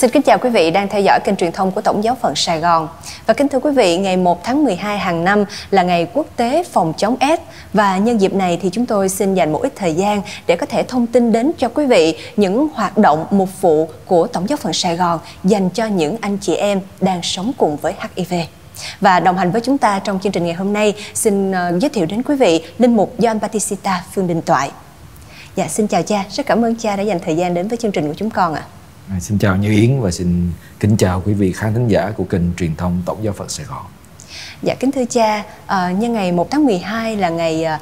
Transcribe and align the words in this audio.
Xin 0.00 0.10
kính 0.10 0.22
chào 0.22 0.38
quý 0.38 0.50
vị 0.50 0.70
đang 0.70 0.88
theo 0.88 1.00
dõi 1.00 1.20
kênh 1.24 1.36
truyền 1.36 1.52
thông 1.52 1.70
của 1.72 1.80
Tổng 1.80 2.04
giáo 2.04 2.16
phận 2.20 2.36
Sài 2.36 2.60
Gòn. 2.60 2.88
Và 3.26 3.34
kính 3.34 3.48
thưa 3.48 3.58
quý 3.58 3.70
vị, 3.70 3.96
ngày 3.96 4.16
1 4.16 4.44
tháng 4.44 4.64
12 4.64 4.98
hàng 4.98 5.24
năm 5.24 5.44
là 5.70 5.82
ngày 5.82 6.06
quốc 6.14 6.26
tế 6.36 6.64
phòng 6.72 6.92
chống 6.96 7.16
AIDS 7.20 7.42
và 7.72 7.98
nhân 7.98 8.20
dịp 8.20 8.34
này 8.34 8.58
thì 8.62 8.70
chúng 8.72 8.86
tôi 8.86 9.08
xin 9.08 9.34
dành 9.34 9.52
một 9.52 9.62
ít 9.62 9.72
thời 9.76 9.94
gian 9.94 10.22
để 10.46 10.56
có 10.56 10.66
thể 10.66 10.82
thông 10.82 11.06
tin 11.06 11.32
đến 11.32 11.52
cho 11.58 11.68
quý 11.68 11.86
vị 11.86 12.16
những 12.36 12.68
hoạt 12.74 12.98
động 12.98 13.26
mục 13.30 13.48
vụ 13.60 13.88
của 14.06 14.26
Tổng 14.26 14.48
giáo 14.48 14.56
phận 14.56 14.72
Sài 14.72 14.96
Gòn 14.96 15.18
dành 15.44 15.70
cho 15.70 15.86
những 15.86 16.16
anh 16.20 16.38
chị 16.38 16.54
em 16.54 16.80
đang 17.00 17.22
sống 17.22 17.52
cùng 17.58 17.76
với 17.76 17.94
HIV. 18.16 18.34
Và 19.00 19.20
đồng 19.20 19.38
hành 19.38 19.50
với 19.50 19.60
chúng 19.60 19.78
ta 19.78 19.98
trong 19.98 20.20
chương 20.20 20.32
trình 20.32 20.44
ngày 20.44 20.54
hôm 20.54 20.72
nay, 20.72 20.94
xin 21.14 21.52
ờ, 21.52 21.78
giới 21.78 21.88
thiệu 21.88 22.06
đến 22.06 22.22
quý 22.22 22.36
vị 22.36 22.64
linh 22.78 22.96
mục 22.96 23.14
John 23.18 23.40
Batista 23.40 24.04
Phương 24.14 24.26
Đình 24.26 24.42
Toại. 24.42 24.70
Dạ, 25.56 25.68
xin 25.68 25.86
chào 25.86 26.02
cha, 26.02 26.24
rất 26.30 26.46
cảm 26.46 26.64
ơn 26.64 26.76
cha 26.76 26.96
đã 26.96 27.02
dành 27.02 27.18
thời 27.24 27.36
gian 27.36 27.54
đến 27.54 27.68
với 27.68 27.78
chương 27.78 27.92
trình 27.92 28.08
của 28.08 28.14
chúng 28.14 28.30
con 28.30 28.54
ạ. 28.54 28.62
À, 28.66 28.79
xin 29.18 29.38
chào 29.38 29.56
Như 29.56 29.70
Yến 29.70 30.00
và 30.00 30.10
xin 30.10 30.52
kính 30.80 30.96
chào 30.96 31.22
quý 31.26 31.34
vị 31.34 31.52
khán 31.52 31.74
thính 31.74 31.88
giả 31.88 32.12
của 32.16 32.24
kênh 32.24 32.54
truyền 32.56 32.76
thông 32.76 33.02
Tổng 33.06 33.24
giáo 33.24 33.32
phận 33.32 33.48
Sài 33.48 33.66
Gòn. 33.66 33.84
Dạ 34.62 34.74
kính 34.74 34.92
thưa 34.92 35.04
cha, 35.04 35.44
à, 35.66 35.90
nhân 35.90 36.12
ngày 36.12 36.32
1 36.32 36.50
tháng 36.50 36.66
12 36.66 37.16
là 37.16 37.28
ngày 37.28 37.64
à, 37.64 37.78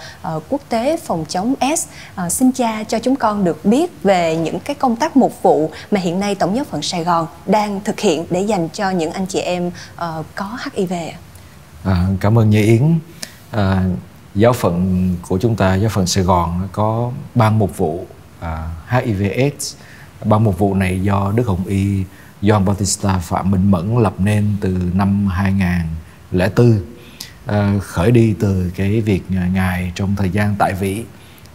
quốc 0.48 0.60
tế 0.68 0.96
phòng 0.96 1.24
chống 1.28 1.54
S. 1.76 1.86
À, 2.14 2.28
xin 2.28 2.52
cha 2.52 2.84
cho 2.84 2.98
chúng 2.98 3.16
con 3.16 3.44
được 3.44 3.64
biết 3.64 4.02
về 4.02 4.36
những 4.36 4.60
cái 4.60 4.74
công 4.74 4.96
tác 4.96 5.16
mục 5.16 5.42
vụ 5.42 5.70
mà 5.90 6.00
hiện 6.00 6.20
nay 6.20 6.34
Tổng 6.34 6.56
giáo 6.56 6.64
phận 6.64 6.82
Sài 6.82 7.04
Gòn 7.04 7.26
đang 7.46 7.80
thực 7.84 8.00
hiện 8.00 8.24
để 8.30 8.40
dành 8.40 8.68
cho 8.72 8.90
những 8.90 9.12
anh 9.12 9.26
chị 9.26 9.38
em 9.38 9.70
à, 9.96 10.12
có 10.34 10.58
HIV. 10.72 10.92
À, 11.84 12.06
cảm 12.20 12.38
ơn 12.38 12.50
Như 12.50 12.62
Yến. 12.62 12.98
À, 13.50 13.84
giáo 14.34 14.52
phận 14.52 15.16
của 15.28 15.38
chúng 15.38 15.56
ta, 15.56 15.74
giáo 15.74 15.90
phận 15.90 16.06
Sài 16.06 16.24
Gòn 16.24 16.68
có 16.72 17.10
ban 17.34 17.58
mục 17.58 17.76
vụ 17.76 18.06
à, 18.40 18.68
HIV/AIDS 18.88 19.74
Ban 20.24 20.44
mục 20.44 20.58
vụ 20.58 20.74
này 20.74 21.00
do 21.00 21.32
Đức 21.36 21.46
Hồng 21.46 21.64
Y 21.66 22.04
John 22.42 22.64
Bautista 22.64 23.18
Phạm 23.18 23.50
Minh 23.50 23.70
Mẫn 23.70 24.02
lập 24.02 24.14
nên 24.18 24.56
từ 24.60 24.78
năm 24.94 25.26
2004 25.26 26.72
à, 26.72 26.78
ờ, 27.46 27.78
khởi 27.80 28.10
đi 28.10 28.34
từ 28.40 28.70
cái 28.76 29.00
việc 29.00 29.22
ngài 29.52 29.92
trong 29.94 30.16
thời 30.16 30.30
gian 30.30 30.54
tại 30.58 30.74
vị. 30.80 31.04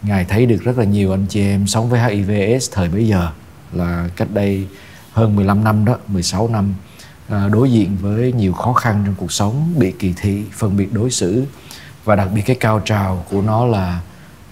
Ngài 0.02 0.24
thấy 0.24 0.46
được 0.46 0.64
rất 0.64 0.78
là 0.78 0.84
nhiều 0.84 1.10
anh 1.12 1.26
chị 1.28 1.40
em 1.40 1.66
sống 1.66 1.88
với 1.88 2.00
HIVS 2.00 2.70
thời 2.72 2.88
bấy 2.88 3.08
giờ 3.08 3.30
là 3.72 4.08
cách 4.16 4.28
đây 4.34 4.66
hơn 5.12 5.36
15 5.36 5.64
năm 5.64 5.84
đó 5.84 5.96
16 6.08 6.48
năm 6.48 6.74
à, 7.28 7.48
đối 7.48 7.72
diện 7.72 7.96
với 8.00 8.32
nhiều 8.32 8.52
khó 8.52 8.72
khăn 8.72 9.02
trong 9.06 9.14
cuộc 9.18 9.32
sống 9.32 9.74
bị 9.78 9.92
kỳ 9.98 10.14
thị 10.16 10.42
phân 10.52 10.76
biệt 10.76 10.92
đối 10.92 11.10
xử 11.10 11.44
và 12.04 12.16
đặc 12.16 12.28
biệt 12.34 12.42
cái 12.42 12.56
cao 12.60 12.80
trào 12.84 13.24
của 13.30 13.42
nó 13.42 13.66
là 13.66 14.00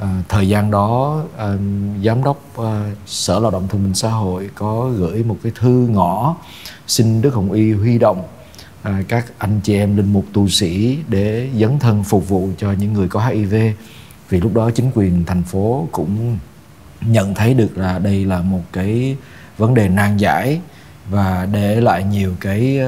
À, 0.02 0.22
thời 0.28 0.48
gian 0.48 0.70
đó 0.70 1.22
à, 1.36 1.54
giám 2.04 2.24
đốc 2.24 2.58
à, 2.58 2.90
sở 3.06 3.38
lao 3.38 3.50
động 3.50 3.68
thương 3.68 3.82
minh 3.82 3.94
xã 3.94 4.08
hội 4.08 4.50
có 4.54 4.90
gửi 4.96 5.24
một 5.24 5.36
cái 5.42 5.52
thư 5.60 5.88
ngõ 5.90 6.36
xin 6.86 7.20
đức 7.20 7.34
hồng 7.34 7.52
y 7.52 7.72
huy 7.72 7.98
động 7.98 8.28
à, 8.82 9.02
các 9.08 9.26
anh 9.38 9.60
chị 9.64 9.74
em 9.74 9.96
linh 9.96 10.12
mục 10.12 10.24
tu 10.32 10.48
sĩ 10.48 10.98
để 11.08 11.48
dấn 11.60 11.78
thân 11.78 12.04
phục 12.04 12.28
vụ 12.28 12.48
cho 12.58 12.72
những 12.72 12.92
người 12.92 13.08
có 13.08 13.26
hiv 13.26 13.54
vì 14.28 14.40
lúc 14.40 14.54
đó 14.54 14.70
chính 14.70 14.90
quyền 14.94 15.24
thành 15.24 15.42
phố 15.42 15.88
cũng 15.92 16.38
nhận 17.00 17.34
thấy 17.34 17.54
được 17.54 17.78
là 17.78 17.98
đây 17.98 18.24
là 18.24 18.42
một 18.42 18.62
cái 18.72 19.16
vấn 19.58 19.74
đề 19.74 19.88
nan 19.88 20.16
giải 20.16 20.60
và 21.10 21.48
để 21.52 21.80
lại 21.80 22.04
nhiều 22.04 22.34
cái 22.40 22.80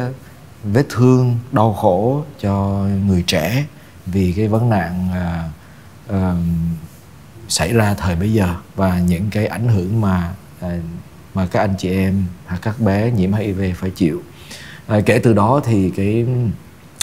vết 0.65 0.87
thương 0.89 1.37
đau 1.53 1.73
khổ 1.73 2.23
cho 2.41 2.87
người 3.07 3.25
trẻ 3.27 3.65
vì 4.07 4.33
cái 4.37 4.49
vấn 4.49 4.71
nạn 4.71 5.09
à, 5.13 5.51
à, 6.09 6.35
xảy 7.55 7.73
ra 7.73 7.95
thời 7.95 8.17
bây 8.17 8.33
giờ 8.33 8.55
và 8.77 8.99
những 8.99 9.31
cái 9.31 9.47
ảnh 9.47 9.69
hưởng 9.69 10.01
mà 10.01 10.33
à, 10.61 10.79
mà 11.35 11.47
các 11.47 11.61
anh 11.61 11.75
chị 11.79 11.91
em 11.91 12.25
hoặc 12.47 12.59
các 12.63 12.81
bé 12.81 13.11
nhiễm 13.11 13.33
HIV 13.33 13.61
phải 13.77 13.91
chịu. 13.91 14.23
À, 14.87 15.01
kể 15.07 15.19
từ 15.19 15.33
đó 15.33 15.61
thì 15.65 15.91
cái 15.97 16.27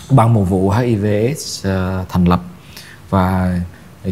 ban 0.10 0.34
mùa 0.34 0.44
vụ 0.44 0.70
HIVS 0.70 1.68
uh, 1.68 1.72
à, 1.74 2.06
thành 2.10 2.26
lập 2.26 2.42
và 3.10 3.60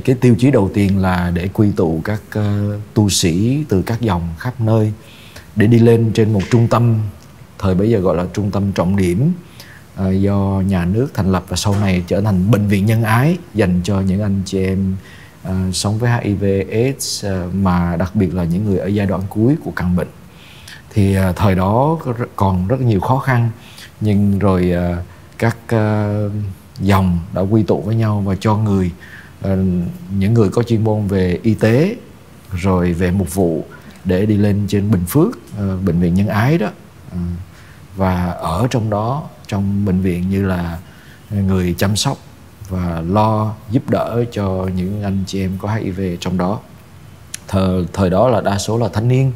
cái 0.05 0.15
tiêu 0.15 0.35
chí 0.39 0.51
đầu 0.51 0.71
tiên 0.73 0.97
là 0.97 1.31
để 1.33 1.49
quy 1.53 1.71
tụ 1.75 2.01
các 2.03 2.21
uh, 2.39 2.43
tu 2.93 3.09
sĩ 3.09 3.63
từ 3.69 3.81
các 3.81 4.01
dòng 4.01 4.29
khắp 4.37 4.61
nơi 4.61 4.93
để 5.55 5.67
đi 5.67 5.79
lên 5.79 6.11
trên 6.13 6.33
một 6.33 6.41
trung 6.51 6.67
tâm 6.67 6.97
thời 7.57 7.75
bấy 7.75 7.89
giờ 7.89 7.99
gọi 7.99 8.17
là 8.17 8.25
trung 8.33 8.51
tâm 8.51 8.71
trọng 8.71 8.95
điểm 8.95 9.31
uh, 10.01 10.21
do 10.21 10.61
nhà 10.67 10.85
nước 10.85 11.07
thành 11.13 11.31
lập 11.31 11.43
và 11.47 11.57
sau 11.57 11.75
này 11.81 12.03
trở 12.07 12.21
thành 12.21 12.51
bệnh 12.51 12.67
viện 12.67 12.85
nhân 12.85 13.03
ái 13.03 13.37
dành 13.53 13.81
cho 13.83 14.01
những 14.01 14.21
anh 14.21 14.41
chị 14.45 14.63
em 14.63 14.95
uh, 15.47 15.75
sống 15.75 15.99
với 15.99 16.11
HIV 16.23 16.43
AIDS 16.71 17.25
uh, 17.25 17.55
mà 17.55 17.95
đặc 17.95 18.15
biệt 18.15 18.33
là 18.33 18.43
những 18.43 18.65
người 18.65 18.77
ở 18.77 18.87
giai 18.87 19.05
đoạn 19.07 19.21
cuối 19.29 19.55
của 19.63 19.71
căn 19.71 19.95
bệnh. 19.95 20.07
Thì 20.93 21.17
uh, 21.19 21.35
thời 21.35 21.55
đó 21.55 21.97
còn 22.35 22.67
rất 22.67 22.81
nhiều 22.81 22.99
khó 22.99 23.19
khăn 23.19 23.49
nhưng 24.01 24.39
rồi 24.39 24.73
uh, 24.75 25.05
các 25.37 25.57
uh, 25.75 26.31
dòng 26.79 27.19
đã 27.33 27.41
quy 27.41 27.63
tụ 27.63 27.81
với 27.81 27.95
nhau 27.95 28.23
và 28.25 28.35
cho 28.39 28.55
người 28.57 28.91
uh, 29.45 29.49
những 30.17 30.33
người 30.33 30.49
có 30.49 30.63
chuyên 30.63 30.83
môn 30.83 31.07
về 31.07 31.39
y 31.43 31.53
tế 31.53 31.95
rồi 32.53 32.93
về 32.93 33.11
mục 33.11 33.33
vụ 33.33 33.65
để 34.05 34.25
đi 34.25 34.37
lên 34.37 34.65
trên 34.67 34.91
Bình 34.91 35.05
Phước 35.05 35.27
uh, 35.27 35.83
bệnh 35.85 35.99
viện 35.99 36.13
Nhân 36.13 36.27
Ái 36.27 36.57
đó. 36.57 36.67
Uh, 37.11 37.17
và 37.95 38.25
ở 38.31 38.67
trong 38.69 38.89
đó 38.89 39.23
trong 39.47 39.85
bệnh 39.85 40.01
viện 40.01 40.29
như 40.29 40.45
là 40.45 40.79
người 41.31 41.75
chăm 41.77 41.95
sóc 41.95 42.17
và 42.69 43.03
lo 43.07 43.53
giúp 43.71 43.89
đỡ 43.89 44.25
cho 44.31 44.69
những 44.75 45.03
anh 45.03 45.23
chị 45.27 45.41
em 45.41 45.51
có 45.59 45.73
HIV 45.73 46.01
trong 46.19 46.37
đó. 46.37 46.59
Thời 47.47 47.85
thời 47.93 48.09
đó 48.09 48.29
là 48.29 48.41
đa 48.41 48.57
số 48.57 48.77
là 48.77 48.89
thanh 48.93 49.07
niên. 49.07 49.31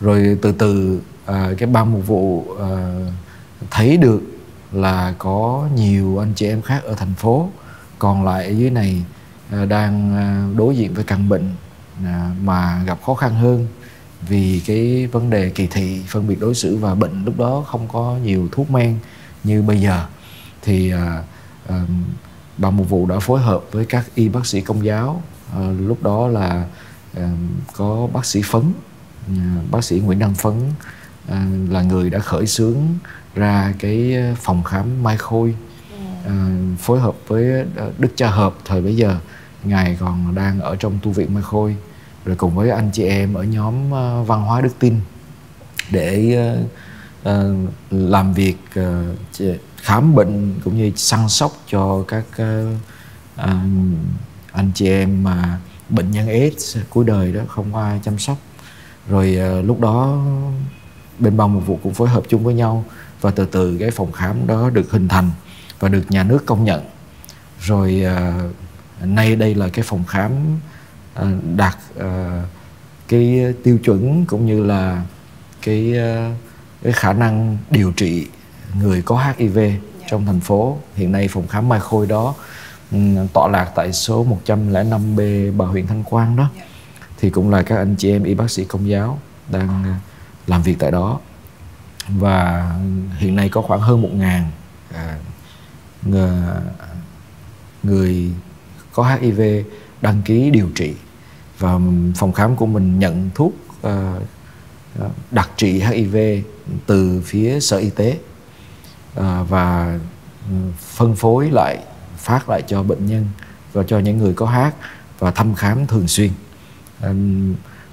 Rồi 0.00 0.38
từ 0.42 0.52
từ 0.52 1.00
à, 1.26 1.50
cái 1.58 1.68
ban 1.68 1.92
mục 1.92 2.06
vụ 2.06 2.46
à, 2.60 2.70
thấy 3.70 3.96
được 3.96 4.22
là 4.72 5.14
có 5.18 5.68
nhiều 5.74 6.22
anh 6.22 6.32
chị 6.34 6.46
em 6.46 6.62
khác 6.62 6.84
ở 6.84 6.94
thành 6.94 7.14
phố 7.14 7.48
còn 7.98 8.24
lại 8.24 8.44
ở 8.44 8.50
dưới 8.50 8.70
này 8.70 9.02
à, 9.50 9.64
đang 9.64 10.16
à, 10.16 10.48
đối 10.56 10.76
diện 10.76 10.94
với 10.94 11.04
căn 11.04 11.28
bệnh 11.28 11.50
à, 12.04 12.30
mà 12.42 12.82
gặp 12.86 12.98
khó 13.02 13.14
khăn 13.14 13.34
hơn 13.34 13.66
vì 14.28 14.62
cái 14.66 15.06
vấn 15.06 15.30
đề 15.30 15.50
kỳ 15.50 15.66
thị 15.66 16.02
phân 16.08 16.28
biệt 16.28 16.40
đối 16.40 16.54
xử 16.54 16.76
và 16.76 16.94
bệnh 16.94 17.24
lúc 17.24 17.38
đó 17.38 17.64
không 17.66 17.88
có 17.88 18.16
nhiều 18.24 18.48
thuốc 18.52 18.70
men 18.70 18.98
như 19.44 19.62
bây 19.62 19.80
giờ. 19.80 20.06
Thì 20.62 20.90
à, 20.90 21.22
à, 21.68 21.82
ban 22.58 22.76
mục 22.76 22.88
vụ 22.88 23.06
đã 23.06 23.18
phối 23.18 23.40
hợp 23.40 23.62
với 23.72 23.84
các 23.84 24.04
y 24.14 24.28
bác 24.28 24.46
sĩ 24.46 24.60
công 24.60 24.84
giáo. 24.84 25.22
À, 25.52 25.60
lúc 25.80 26.02
đó 26.02 26.28
là 26.28 26.66
à, 27.14 27.30
có 27.76 28.08
bác 28.12 28.24
sĩ 28.24 28.42
phấn 28.42 28.72
à, 29.28 29.56
bác 29.70 29.84
sĩ 29.84 30.00
nguyễn 30.00 30.18
đăng 30.18 30.34
phấn 30.34 30.54
à, 31.28 31.46
là 31.70 31.82
người 31.82 32.10
đã 32.10 32.18
khởi 32.18 32.46
xướng 32.46 32.76
ra 33.34 33.74
cái 33.78 34.16
phòng 34.36 34.64
khám 34.64 35.02
mai 35.02 35.16
khôi. 35.16 35.54
À, 36.26 36.48
phối 36.78 37.00
hợp 37.00 37.14
với 37.26 37.64
đức 37.98 38.08
cha 38.16 38.30
hợp 38.30 38.54
thời 38.64 38.82
bấy 38.82 38.96
giờ 38.96 39.18
ngài 39.64 39.96
còn 40.00 40.34
đang 40.34 40.60
ở 40.60 40.76
trong 40.76 40.98
tu 41.02 41.10
viện 41.10 41.34
mai 41.34 41.42
khôi. 41.42 41.76
Rồi 42.24 42.36
cùng 42.36 42.54
với 42.54 42.70
anh 42.70 42.90
chị 42.92 43.04
em 43.04 43.34
ở 43.34 43.42
nhóm 43.42 43.90
văn 44.26 44.42
hóa 44.42 44.60
đức 44.60 44.78
tin 44.78 44.94
để 45.90 46.36
uh, 47.22 47.70
làm 47.90 48.34
việc 48.34 48.56
uh, 48.80 49.56
khám 49.76 50.14
bệnh 50.14 50.54
cũng 50.64 50.76
như 50.76 50.92
săn 50.96 51.28
sóc 51.28 51.52
cho 51.70 52.04
các 52.08 52.24
uh, 52.42 52.76
uh, 53.40 53.46
anh 54.52 54.70
chị 54.74 54.88
em 54.88 55.24
mà 55.24 55.58
bệnh 55.88 56.10
nhân 56.10 56.28
AIDS 56.28 56.76
cuối 56.90 57.04
đời 57.04 57.32
đó 57.32 57.40
không 57.48 57.72
có 57.72 57.82
ai 57.82 58.00
chăm 58.04 58.18
sóc. 58.18 58.36
Rồi 59.08 59.38
uh, 59.58 59.66
lúc 59.66 59.80
đó 59.80 60.24
bên 61.18 61.36
ban 61.36 61.54
một 61.54 61.62
vụ 61.66 61.78
cũng 61.82 61.94
phối 61.94 62.08
hợp 62.08 62.22
chung 62.28 62.44
với 62.44 62.54
nhau 62.54 62.84
và 63.20 63.30
từ 63.30 63.46
từ 63.46 63.76
cái 63.78 63.90
phòng 63.90 64.12
khám 64.12 64.46
đó 64.46 64.70
được 64.70 64.90
hình 64.90 65.08
thành 65.08 65.30
và 65.80 65.88
được 65.88 66.04
nhà 66.08 66.22
nước 66.22 66.46
công 66.46 66.64
nhận. 66.64 66.84
Rồi 67.60 68.04
uh, 68.06 69.06
nay 69.06 69.36
đây 69.36 69.54
là 69.54 69.68
cái 69.68 69.84
phòng 69.88 70.04
khám 70.04 70.32
uh, 71.20 71.26
đạt 71.56 71.76
uh, 71.98 72.04
cái 73.08 73.54
tiêu 73.64 73.78
chuẩn 73.84 74.26
cũng 74.26 74.46
như 74.46 74.64
là 74.64 75.02
cái 75.62 75.94
uh, 75.98 76.36
cái 76.82 76.92
khả 76.92 77.12
năng 77.12 77.58
điều 77.70 77.92
trị 77.92 78.26
người 78.80 79.02
có 79.02 79.32
HIV 79.36 79.58
yeah. 79.58 79.72
trong 80.10 80.26
thành 80.26 80.40
phố. 80.40 80.78
Hiện 80.94 81.12
nay 81.12 81.28
phòng 81.28 81.46
khám 81.46 81.68
Mai 81.68 81.80
Khôi 81.80 82.06
đó 82.06 82.34
um, 82.92 83.26
tọa 83.34 83.48
lạc 83.48 83.70
tại 83.74 83.92
số 83.92 84.26
105B 84.46 85.56
Bà 85.56 85.66
huyện 85.66 85.86
Thanh 85.86 86.04
Quang 86.04 86.36
đó. 86.36 86.50
Yeah. 86.56 86.68
Thì 87.18 87.30
cũng 87.30 87.50
là 87.50 87.62
các 87.62 87.76
anh 87.76 87.94
chị 87.98 88.10
em 88.10 88.24
y 88.24 88.34
bác 88.34 88.50
sĩ 88.50 88.64
công 88.64 88.88
giáo 88.88 89.18
đang 89.50 89.94
làm 90.46 90.62
việc 90.62 90.76
tại 90.78 90.90
đó. 90.90 91.18
Và 92.08 92.70
hiện 93.18 93.36
nay 93.36 93.48
có 93.48 93.62
khoảng 93.62 93.80
hơn 93.80 94.02
1 94.02 94.08
ngàn 94.12 94.50
uh, 94.90 94.96
người, 96.02 96.30
người 97.82 98.30
có 98.92 99.16
HIV 99.20 99.40
đăng 100.02 100.22
ký 100.22 100.50
điều 100.50 100.68
trị 100.74 100.94
và 101.58 101.78
phòng 102.16 102.32
khám 102.32 102.56
của 102.56 102.66
mình 102.66 102.98
nhận 102.98 103.30
thuốc 103.34 103.52
uh, 103.86 103.92
đặc 105.30 105.50
trị 105.56 105.80
HIV 105.80 106.16
từ 106.86 107.22
phía 107.24 107.60
sở 107.60 107.76
y 107.76 107.90
tế 107.90 108.18
à, 109.16 109.42
và 109.42 109.98
ừ, 110.50 110.54
phân 110.78 111.16
phối 111.16 111.50
lại 111.50 111.78
phát 112.16 112.48
lại 112.48 112.62
cho 112.66 112.82
bệnh 112.82 113.06
nhân 113.06 113.26
và 113.72 113.82
cho 113.82 113.98
những 113.98 114.18
người 114.18 114.32
có 114.32 114.46
hát 114.46 114.74
và 115.18 115.30
thăm 115.30 115.54
khám 115.54 115.86
thường 115.86 116.08
xuyên. 116.08 116.30
À, 117.00 117.12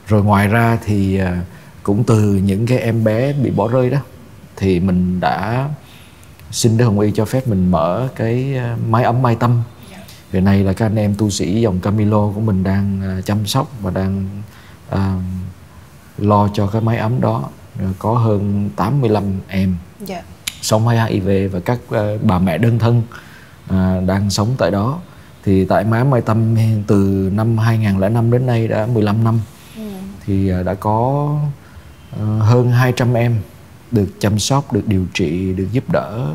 rồi 0.07 0.23
ngoài 0.23 0.47
ra 0.47 0.77
thì 0.85 1.17
à, 1.17 1.41
cũng 1.83 2.03
từ 2.03 2.33
những 2.33 2.67
cái 2.67 2.77
em 2.77 3.03
bé 3.03 3.33
bị 3.33 3.51
bỏ 3.51 3.67
rơi 3.67 3.89
đó 3.89 3.97
thì 4.55 4.79
mình 4.79 5.19
đã 5.19 5.69
xin 6.51 6.77
Đức 6.77 6.85
Hồng 6.85 6.99
Y 6.99 7.11
cho 7.11 7.25
phép 7.25 7.47
mình 7.47 7.71
mở 7.71 8.07
cái 8.15 8.57
à, 8.57 8.77
máy 8.87 9.03
ấm 9.03 9.21
Mai 9.21 9.35
Tâm. 9.35 9.61
Hiện 10.31 10.43
nay 10.43 10.63
là 10.63 10.73
các 10.73 10.85
anh 10.85 10.95
em 10.95 11.15
tu 11.17 11.29
sĩ 11.29 11.61
dòng 11.61 11.79
Camilo 11.79 12.31
của 12.35 12.41
mình 12.41 12.63
đang 12.63 13.01
à, 13.01 13.21
chăm 13.25 13.47
sóc 13.47 13.71
và 13.81 13.91
đang 13.91 14.27
uh, 14.93 14.99
lo 16.17 16.49
cho 16.53 16.67
cái 16.67 16.81
máy 16.81 16.97
ấm 16.97 17.21
đó 17.21 17.49
có 17.99 18.13
hơn 18.13 18.69
85 18.75 19.23
em 19.47 19.75
yeah. 20.07 20.09
Dạ. 20.09 20.33
sống 20.61 20.85
với 20.85 20.97
HIV 20.99 21.53
và 21.53 21.59
các 21.59 21.79
uh, 21.87 22.23
bà 22.23 22.39
mẹ 22.39 22.57
đơn 22.57 22.79
thân 22.79 23.01
uh, 23.65 24.07
đang 24.07 24.29
sống 24.29 24.55
tại 24.57 24.71
đó 24.71 24.99
thì 25.43 25.65
tại 25.65 25.83
má 25.83 26.03
Mai 26.03 26.21
Tâm 26.21 26.55
từ 26.87 27.29
năm 27.33 27.57
2005 27.57 28.31
đến 28.31 28.45
nay 28.45 28.67
đã 28.67 28.85
15 28.85 29.23
năm 29.23 29.39
ừ. 29.77 29.81
thì 30.25 30.51
đã 30.65 30.73
có 30.73 31.29
hơn 32.39 32.71
200 32.71 33.13
em 33.13 33.35
được 33.91 34.07
chăm 34.19 34.39
sóc, 34.39 34.73
được 34.73 34.87
điều 34.87 35.05
trị, 35.13 35.53
được 35.53 35.67
giúp 35.71 35.83
đỡ 35.89 36.33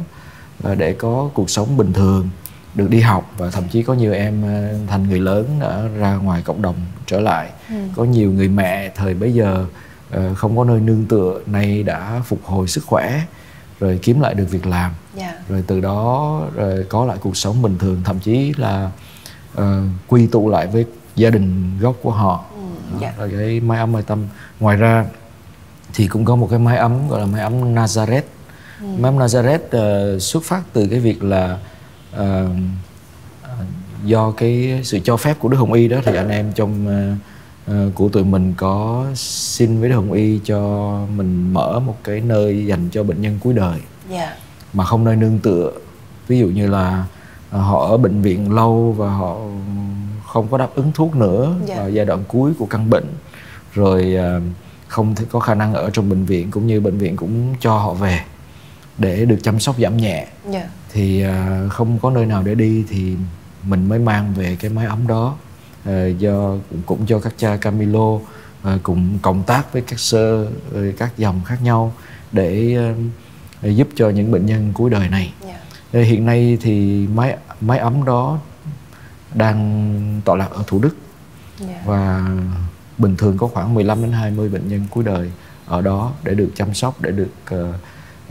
để 0.77 0.93
có 0.93 1.31
cuộc 1.35 1.51
sống 1.51 1.77
bình 1.77 1.93
thường, 1.93 2.29
được 2.75 2.91
đi 2.91 3.01
học 3.01 3.33
và 3.37 3.51
thậm 3.51 3.65
chí 3.69 3.83
có 3.83 3.95
nhiều 3.95 4.13
em 4.13 4.43
thành 4.89 5.09
người 5.09 5.21
lớn 5.21 5.59
đã 5.61 5.83
ra 5.99 6.15
ngoài 6.15 6.43
cộng 6.45 6.63
đồng 6.63 6.77
trở 7.07 7.21
lại. 7.21 7.51
Ừ. 7.69 7.75
Có 7.97 8.05
nhiều 8.05 8.33
người 8.33 8.49
mẹ 8.49 8.93
thời 8.97 9.15
bấy 9.15 9.35
giờ 9.35 9.65
Ờ, 9.65 9.67
không 10.35 10.57
có 10.57 10.65
nơi 10.65 10.81
nương 10.81 11.05
tựa 11.05 11.41
nay 11.47 11.83
đã 11.83 12.23
phục 12.25 12.45
hồi 12.45 12.69
sức 12.69 12.85
khỏe 12.87 13.21
rồi 13.81 13.99
kiếm 14.03 14.21
lại 14.21 14.35
được 14.35 14.51
việc 14.51 14.67
làm 14.67 14.93
yeah. 15.17 15.35
Dạ. 15.35 15.43
rồi 15.49 15.65
từ 15.67 15.81
đó 15.81 16.43
rồi 16.55 16.87
có 16.89 17.05
lại 17.05 17.17
cuộc 17.21 17.37
sống 17.37 17.63
bình 17.63 17.79
thường 17.79 18.01
thậm 18.05 18.19
chí 18.19 18.53
là 18.57 18.91
uh, 19.59 19.63
quy 20.09 20.27
tụ 20.27 20.49
lại 20.49 20.67
với 20.67 20.85
gia 21.17 21.31
đình 21.31 21.79
gốc 21.81 21.97
của 22.03 22.11
họ 22.11 22.45
ừ, 22.55 22.61
yeah. 23.01 23.15
Dạ. 23.19 23.27
rồi 23.27 23.35
cái 23.39 23.61
mái 23.61 23.79
ấm 23.79 23.93
mai 23.93 24.03
tâm 24.03 24.27
ngoài 24.61 24.77
ra 24.77 25.05
thì 25.95 26.09
cũng 26.09 26.25
có 26.25 26.37
một 26.37 26.49
cái 26.51 26.59
mái 26.59 26.77
ấm 26.77 27.09
gọi 27.09 27.21
là 27.21 27.27
mái 27.27 27.43
ấm 27.43 27.75
Nazareth 27.75 28.23
ừ. 28.81 28.87
mái 28.99 29.13
ấm 29.13 29.19
Nazareth 29.19 30.15
uh, 30.17 30.23
xuất 30.23 30.43
phát 30.45 30.63
từ 30.73 30.87
cái 30.91 31.01
việc 31.01 31.23
là 31.23 31.59
uh, 32.21 32.23
do 34.05 34.31
cái 34.31 34.81
sự 34.85 34.99
cho 35.05 35.17
phép 35.17 35.39
của 35.39 35.49
Đức 35.49 35.57
Hồng 35.57 35.73
Y 35.73 35.89
đó 35.89 35.99
thì 36.05 36.17
anh 36.17 36.29
em 36.29 36.53
trong 36.53 36.87
uh, 36.87 36.93
Ờ, 37.11 37.17
của 37.95 38.09
tụi 38.09 38.25
mình 38.25 38.55
có 38.57 39.07
xin 39.15 39.81
với 39.81 39.89
đồng 39.89 40.13
y 40.13 40.41
cho 40.45 40.61
mình 41.17 41.53
mở 41.53 41.81
một 41.81 41.97
cái 42.05 42.21
nơi 42.21 42.67
dành 42.67 42.89
cho 42.93 43.05
bệnh 43.05 43.23
nhân 43.23 43.39
cuối 43.43 43.55
đời 43.55 43.79
yeah. 44.11 44.29
Dạ. 44.29 44.37
mà 44.73 44.85
không 44.85 45.05
nơi 45.05 45.17
nương 45.17 45.39
tựa 45.39 45.73
ví 46.29 46.39
dụ 46.39 46.47
như 46.47 46.67
là 46.67 47.05
ờ, 47.51 47.61
họ 47.61 47.87
ở 47.87 47.97
bệnh 47.97 48.23
viện 48.23 48.53
lâu 48.53 48.95
và 48.99 49.11
họ 49.11 49.37
không 50.27 50.49
có 50.51 50.59
đáp 50.59 50.69
ứng 50.75 50.93
thuốc 50.95 51.17
nữa 51.17 51.55
yeah. 51.57 51.69
Dạ. 51.69 51.77
vào 51.77 51.91
giai 51.91 52.05
đoạn 52.05 52.25
cuối 52.29 52.53
của 52.59 52.67
căn 52.67 52.91
bệnh 52.91 53.07
rồi 53.75 54.15
ờ, 54.15 54.41
không 54.89 55.15
có 55.31 55.41
khả 55.41 55.55
năng 55.55 55.75
ở 55.75 55.91
trong 55.91 56.11
bệnh 56.11 56.25
viện 56.25 56.51
cũng 56.51 56.67
như 56.67 56.81
bệnh 56.81 56.99
viện 56.99 57.17
cũng 57.17 57.55
cho 57.61 57.79
họ 57.79 57.95
về 57.95 58.21
để 58.99 59.25
được 59.25 59.39
chăm 59.43 59.61
sóc 59.61 59.77
giảm 59.79 59.97
nhẹ 59.97 60.17
yeah. 60.17 60.29
Dạ. 60.51 60.69
thì 60.93 61.25
không 61.71 61.99
có 61.99 62.11
nơi 62.11 62.27
nào 62.27 62.43
để 62.43 62.55
đi 62.55 62.85
thì 62.89 63.17
mình 63.63 63.89
mới 63.89 63.99
mang 63.99 64.35
về 64.35 64.57
cái 64.61 64.71
máy 64.71 64.87
ấm 64.87 65.07
đó 65.07 65.37
Ờ, 65.85 66.07
do 66.09 66.55
cũng 66.87 67.07
cho 67.07 67.21
các 67.21 67.35
cha 67.37 67.57
Camilo 67.57 68.01
uh, 68.09 68.23
cũng 68.83 69.19
cộng 69.23 69.43
tác 69.43 69.73
với 69.73 69.83
các 69.83 70.01
sơ 70.01 70.43
uh, 70.43 70.97
các 70.99 71.13
dòng 71.17 71.41
khác 71.45 71.59
nhau 71.63 71.93
để 72.33 72.79
uh, 73.67 73.77
giúp 73.77 73.89
cho 73.95 74.09
những 74.11 74.31
bệnh 74.31 74.47
nhân 74.47 74.73
cuối 74.75 74.91
đời 74.91 75.09
này. 75.09 75.33
Yeah. 75.47 75.57
Dạ. 75.93 76.01
hiện 76.01 76.27
nay 76.27 76.59
thì 76.61 77.07
máy 77.15 77.37
máy 77.61 77.79
ấm 77.79 78.05
đó 78.05 78.39
đang 79.35 80.21
tọa 80.25 80.37
lạc 80.37 80.51
ở 80.51 80.63
Thủ 80.67 80.79
Đức 80.79 80.97
yeah. 81.61 81.73
Dạ. 81.73 81.83
và 81.85 82.29
bình 82.99 83.17
thường 83.17 83.39
có 83.39 83.47
khoảng 83.47 83.75
15 83.75 84.03
đến 84.03 84.13
20 84.13 84.49
bệnh 84.49 84.69
nhân 84.69 84.87
cuối 84.91 85.05
đời 85.05 85.31
ở 85.67 85.83
đó 85.83 86.13
để 86.25 86.35
được 86.35 86.51
chăm 86.57 86.75
sóc 86.75 87.01
để 87.01 87.11
được 87.11 87.33
uh, 87.55 87.75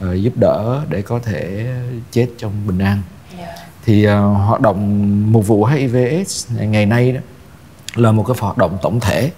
uh, 0.10 0.16
giúp 0.22 0.34
đỡ 0.40 0.86
để 0.90 1.02
có 1.02 1.20
thể 1.20 1.68
chết 2.12 2.28
trong 2.38 2.52
bình 2.68 2.80
an. 2.80 3.02
Yeah. 3.38 3.50
Dạ. 3.58 3.66
Thì 3.86 4.08
uh, 4.08 4.12
hoạt 4.48 4.62
động 4.62 5.32
một 5.32 5.42
vụ 5.42 5.66
HIV/AIDS 5.66 6.52
ngày 6.52 6.86
nay 6.86 7.12
đó 7.12 7.20
là 7.96 8.12
một 8.12 8.24
cái 8.28 8.38
hoạt 8.40 8.58
động 8.58 8.78
tổng 8.82 9.00
thể 9.00 9.32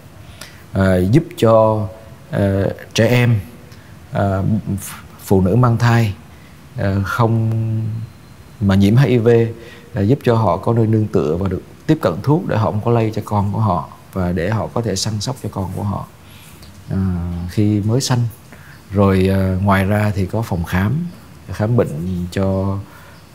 à, 0.74 0.98
giúp 0.98 1.24
cho 1.38 1.88
à, 2.32 2.64
trẻ 2.94 3.08
em 3.08 3.40
à, 4.12 4.44
phụ 5.20 5.42
nữ 5.42 5.56
mang 5.56 5.78
thai 5.78 6.14
à, 6.78 6.96
không 7.06 7.52
mà 8.60 8.76
nhiễm 8.76 8.96
HIV 8.96 9.28
à, 9.94 10.02
giúp 10.02 10.20
cho 10.24 10.36
họ 10.36 10.58
có 10.58 10.74
nơi 10.74 10.88
nương 10.88 11.08
tựa 11.08 11.36
và 11.40 11.48
được 11.48 11.62
tiếp 11.88 11.98
cận 12.02 12.14
thuốc 12.24 12.48
để 12.48 12.58
họ 12.58 12.72
không 12.72 12.82
có 12.86 12.92
lây 12.92 13.12
cho 13.16 13.22
con 13.26 13.54
của 13.54 13.60
họ 13.60 13.90
và 14.14 14.32
để 14.32 14.50
họ 14.50 14.68
có 14.74 14.82
thể 14.82 14.96
săn 14.96 15.22
sóc 15.22 15.36
cho 15.44 15.50
con 15.52 15.72
của 15.76 15.84
họ. 15.84 16.08
À, 16.90 16.98
khi 17.50 17.82
mới 17.86 18.02
sanh 18.02 18.20
rồi 18.92 19.28
à, 19.32 19.58
ngoài 19.64 19.86
ra 19.86 20.12
thì 20.16 20.26
có 20.26 20.42
phòng 20.42 20.64
khám 20.64 21.06
khám 21.54 21.78
bệnh 21.78 22.26
cho 22.32 22.78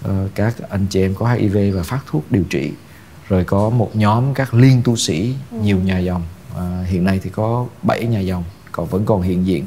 uh, 0.04 0.10
các 0.34 0.54
anh 0.68 0.86
chị 0.90 1.00
em 1.00 1.14
có 1.14 1.28
HIV 1.28 1.56
và 1.74 1.82
phát 1.82 2.00
thuốc 2.06 2.24
điều 2.30 2.44
trị 2.50 2.72
rồi 3.28 3.44
có 3.44 3.70
một 3.70 3.90
nhóm 3.96 4.34
các 4.34 4.54
liên 4.54 4.82
tu 4.84 4.96
sĩ 4.96 5.34
ừ. 5.50 5.58
nhiều 5.62 5.78
nhà 5.78 5.98
dòng 5.98 6.22
à, 6.56 6.84
hiện 6.86 7.04
nay 7.04 7.20
thì 7.22 7.30
có 7.30 7.66
7 7.82 8.04
nhà 8.04 8.20
dòng 8.20 8.44
còn 8.72 8.86
vẫn 8.86 9.04
còn 9.04 9.22
hiện 9.22 9.46
diện 9.46 9.64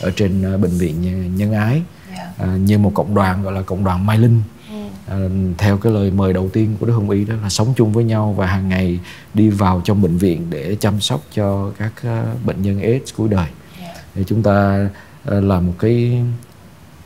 ở 0.00 0.10
trên 0.16 0.54
uh, 0.54 0.60
bệnh 0.60 0.78
viện 0.78 1.36
nhân 1.36 1.52
ái 1.52 1.72
yeah. 1.72 2.28
Dạ. 2.38 2.44
à, 2.46 2.56
như 2.56 2.78
một 2.78 2.92
cộng 2.94 3.14
đoàn 3.14 3.42
gọi 3.42 3.52
là 3.52 3.62
cộng 3.62 3.84
đoàn 3.84 4.06
Mai 4.06 4.18
Linh 4.18 4.42
ừ. 4.70 4.74
à, 5.06 5.16
theo 5.58 5.76
cái 5.76 5.92
lời 5.92 6.10
mời 6.10 6.32
đầu 6.32 6.48
tiên 6.52 6.76
của 6.80 6.86
Đức 6.86 6.92
Hồng 6.92 7.10
Y 7.10 7.24
đó 7.24 7.34
là 7.42 7.48
sống 7.48 7.72
chung 7.76 7.92
với 7.92 8.04
nhau 8.04 8.34
và 8.36 8.46
hàng 8.46 8.68
ngày 8.68 9.00
đi 9.34 9.48
vào 9.50 9.82
trong 9.84 10.02
bệnh 10.02 10.16
viện 10.16 10.46
để 10.50 10.76
chăm 10.80 11.00
sóc 11.00 11.20
cho 11.34 11.72
các 11.78 11.92
uh, 12.06 12.44
bệnh 12.46 12.62
nhân 12.62 12.80
AIDS 12.80 13.14
cuối 13.16 13.28
đời 13.28 13.48
yeah. 13.80 13.96
Dạ. 13.96 14.02
thì 14.14 14.24
chúng 14.26 14.42
ta 14.42 14.88
uh, 15.28 15.44
làm 15.44 15.66
một 15.66 15.74
cái 15.78 16.22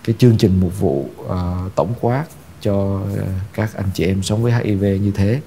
cái 0.05 0.15
chương 0.19 0.37
trình 0.37 0.61
mục 0.61 0.81
vụ 0.81 1.09
uh, 1.21 1.75
tổng 1.75 1.95
quát 2.01 2.25
cho 2.61 3.01
uh, 3.13 3.29
các 3.55 3.75
anh 3.75 3.87
chị 3.95 4.05
em 4.05 4.23
sống 4.23 4.43
với 4.43 4.53
HIV 4.53 4.83
như 4.83 5.13
thế 5.15 5.41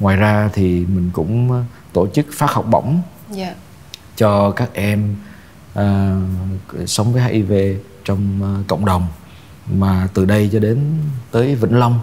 ngoài 0.00 0.16
ra 0.16 0.50
thì 0.52 0.86
mình 0.88 1.10
cũng 1.12 1.52
ờ, 1.52 1.62
tổ 1.92 2.08
chức 2.08 2.26
phát 2.32 2.50
học 2.50 2.66
bổng 2.70 3.00
yeah. 3.36 3.38
Dạ. 3.38 3.54
cho 4.16 4.50
các 4.50 4.70
em 4.72 5.16
uh, 5.78 6.88
sống 6.88 7.12
với 7.12 7.22
HIV 7.22 7.52
trong 8.04 8.40
uh, 8.60 8.68
cộng 8.68 8.84
đồng 8.84 9.06
mà 9.72 10.08
từ 10.14 10.24
đây 10.24 10.50
cho 10.52 10.58
đến 10.58 10.78
tới 11.30 11.54
Vĩnh 11.54 11.78
Long 11.78 12.00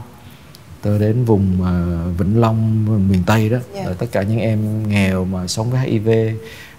tới 0.82 1.00
đến 1.00 1.26
vùng 1.26 1.58
uh, 1.62 2.20
Vĩnh 2.20 2.42
Long 2.42 2.86
miền 3.10 3.24
Tây 3.26 3.50
đó 3.50 3.58
yeah. 3.74 3.88
Dạ. 3.88 3.94
tất 4.00 4.08
cả 4.12 4.24
những 4.24 4.40
em 4.40 4.90
nghèo 4.90 5.26
mà 5.26 5.48
sống 5.48 5.72
với 5.72 5.80
HIV 5.80 6.10